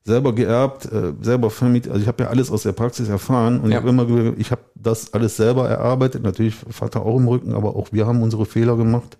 selber 0.03 0.33
geerbt, 0.35 0.85
äh, 0.91 1.13
selber 1.21 1.49
vermietet, 1.49 1.91
also 1.91 2.01
ich 2.01 2.07
habe 2.07 2.23
ja 2.23 2.29
alles 2.29 2.51
aus 2.51 2.63
der 2.63 2.73
Praxis 2.73 3.09
erfahren 3.09 3.59
und 3.61 3.71
Ja. 3.71 3.77
ich 3.77 3.83
habe 3.85 3.89
immer, 3.89 4.37
ich 4.37 4.51
habe 4.51 4.61
das 4.75 5.13
alles 5.13 5.37
selber 5.37 5.67
erarbeitet, 5.69 6.23
natürlich 6.23 6.55
Vater 6.55 7.05
auch 7.05 7.17
im 7.17 7.27
Rücken, 7.27 7.53
aber 7.53 7.75
auch 7.75 7.87
wir 7.91 8.05
haben 8.05 8.21
unsere 8.21 8.45
Fehler 8.45 8.75
gemacht. 8.75 9.17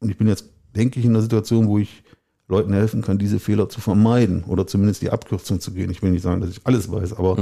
Und 0.00 0.08
ich 0.08 0.16
bin 0.16 0.26
jetzt, 0.28 0.46
denke 0.74 0.98
ich, 0.98 1.04
in 1.06 1.12
einer 1.12 1.22
Situation, 1.22 1.68
wo 1.68 1.78
ich 1.78 2.02
Leuten 2.48 2.72
helfen 2.72 3.02
kann, 3.02 3.18
diese 3.18 3.38
Fehler 3.40 3.68
zu 3.68 3.80
vermeiden 3.80 4.44
oder 4.44 4.66
zumindest 4.66 5.02
die 5.02 5.10
Abkürzung 5.10 5.60
zu 5.60 5.72
gehen. 5.72 5.90
Ich 5.90 6.02
will 6.02 6.10
nicht 6.10 6.22
sagen, 6.22 6.40
dass 6.40 6.50
ich 6.50 6.60
alles 6.64 6.90
weiß, 6.90 7.14
aber 7.14 7.36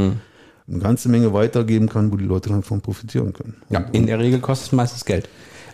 eine 0.68 0.78
ganze 0.78 1.08
Menge 1.08 1.32
weitergeben 1.32 1.88
kann, 1.88 2.12
wo 2.12 2.16
die 2.16 2.24
Leute 2.26 2.48
dann 2.50 2.62
von 2.62 2.80
profitieren 2.80 3.32
können. 3.32 3.56
Ja, 3.70 3.80
in 3.92 4.06
der 4.06 4.18
Regel 4.18 4.40
kostet 4.40 4.68
es 4.68 4.72
meistens 4.72 5.04
Geld. 5.04 5.28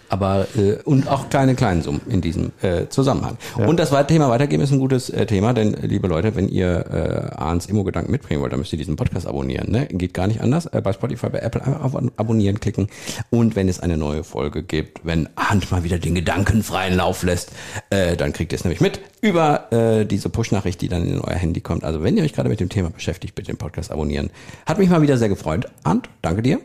Aber 0.08 0.46
äh, 0.56 0.76
und 0.84 1.08
auch 1.08 1.28
kleine 1.28 1.54
kleine 1.54 1.82
Summen 1.82 2.00
in 2.08 2.20
diesem 2.20 2.52
äh, 2.62 2.86
Zusammenhang. 2.88 3.36
Und 3.56 3.80
das 3.80 3.90
Thema 4.06 4.28
weitergeben 4.28 4.62
ist 4.62 4.72
ein 4.72 4.78
gutes 4.78 5.10
äh, 5.10 5.26
Thema, 5.26 5.52
denn 5.52 5.74
äh, 5.74 5.86
liebe 5.86 6.06
Leute, 6.08 6.34
wenn 6.36 6.48
ihr 6.48 6.84
äh, 6.90 7.36
Arns 7.36 7.66
Immo-Gedanken 7.66 8.10
mitbringen 8.10 8.40
wollt, 8.40 8.52
dann 8.52 8.60
müsst 8.60 8.72
ihr 8.72 8.78
diesen 8.78 8.96
Podcast 8.96 9.26
abonnieren. 9.26 9.70
Ne? 9.70 9.86
Geht 9.86 10.14
gar 10.14 10.26
nicht 10.26 10.40
anders. 10.40 10.66
Äh, 10.66 10.80
bei 10.80 10.92
Spotify, 10.92 11.28
bei 11.28 11.38
Apple 11.38 11.62
auf 11.82 11.96
Abonnieren 12.16 12.60
klicken. 12.60 12.88
Und 13.30 13.56
wenn 13.56 13.68
es 13.68 13.80
eine 13.80 13.96
neue 13.96 14.24
Folge 14.24 14.62
gibt, 14.62 15.04
wenn 15.04 15.28
Arndt 15.34 15.70
mal 15.70 15.84
wieder 15.84 15.98
den 15.98 16.14
Gedanken 16.14 16.62
freien 16.62 16.96
Lauf 16.96 17.22
lässt, 17.22 17.52
äh, 17.90 18.16
dann 18.16 18.32
kriegt 18.32 18.52
ihr 18.52 18.56
es 18.56 18.64
nämlich 18.64 18.80
mit 18.80 19.00
über 19.20 19.72
äh, 19.72 20.04
diese 20.04 20.28
Push-Nachricht, 20.28 20.80
die 20.80 20.88
dann 20.88 21.06
in 21.06 21.20
euer 21.20 21.34
Handy 21.34 21.60
kommt. 21.60 21.84
Also 21.84 22.02
wenn 22.02 22.16
ihr 22.16 22.22
euch 22.22 22.32
gerade 22.32 22.48
mit 22.48 22.60
dem 22.60 22.68
Thema 22.68 22.90
beschäftigt, 22.90 23.34
bitte 23.34 23.52
den 23.52 23.58
Podcast 23.58 23.90
abonnieren. 23.90 24.30
Hat 24.66 24.78
mich 24.78 24.88
mal 24.88 25.02
wieder 25.02 25.18
sehr 25.18 25.28
gefreut. 25.28 25.66
Arndt, 25.82 26.08
danke 26.22 26.42
dir. 26.42 26.60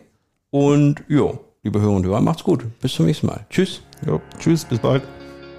Und 0.52 1.04
jo, 1.08 1.40
liebe 1.64 1.80
Hörer 1.80 1.96
und 1.96 2.06
Hörer, 2.06 2.22
macht's 2.22 2.44
gut. 2.44 2.66
Bis 2.80 2.94
zum 2.94 3.06
nächsten 3.06 3.28
Mal. 3.28 3.46
Tschüss. 3.50 3.82
Ja, 4.06 4.20
tschüss, 4.40 4.66
bis 4.66 4.80
bald. 4.80 5.04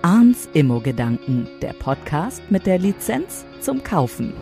Arns 0.02 0.49
Immo-Gedanken, 0.52 1.47
der 1.61 1.75
Podcast 1.75 2.42
mit 2.50 2.66
der 2.66 2.78
Lizenz 2.78 3.44
zum 3.61 3.85
Kaufen. 3.85 4.32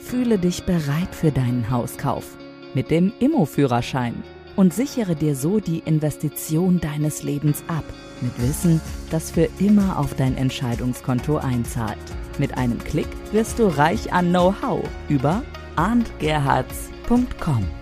Fühle 0.00 0.38
dich 0.38 0.64
bereit 0.64 1.14
für 1.14 1.30
deinen 1.30 1.70
Hauskauf 1.70 2.36
mit 2.74 2.90
dem 2.90 3.12
Immo-Führerschein 3.20 4.24
und 4.56 4.74
sichere 4.74 5.14
dir 5.14 5.36
so 5.36 5.60
die 5.60 5.82
Investition 5.84 6.80
deines 6.80 7.22
Lebens 7.22 7.62
ab. 7.68 7.84
Mit 8.20 8.36
Wissen, 8.42 8.80
das 9.10 9.30
für 9.30 9.48
immer 9.60 9.98
auf 9.98 10.14
dein 10.14 10.36
Entscheidungskonto 10.36 11.38
einzahlt. 11.38 11.96
Mit 12.38 12.58
einem 12.58 12.78
Klick 12.78 13.08
wirst 13.32 13.60
du 13.60 13.66
reich 13.66 14.12
an 14.12 14.30
Know-how 14.30 14.82
über 15.08 15.44
arndgerhards.com. 15.76 17.79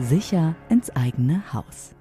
Sicher 0.00 0.56
ins 0.68 0.90
eigene 0.96 1.40
Haus. 1.52 1.93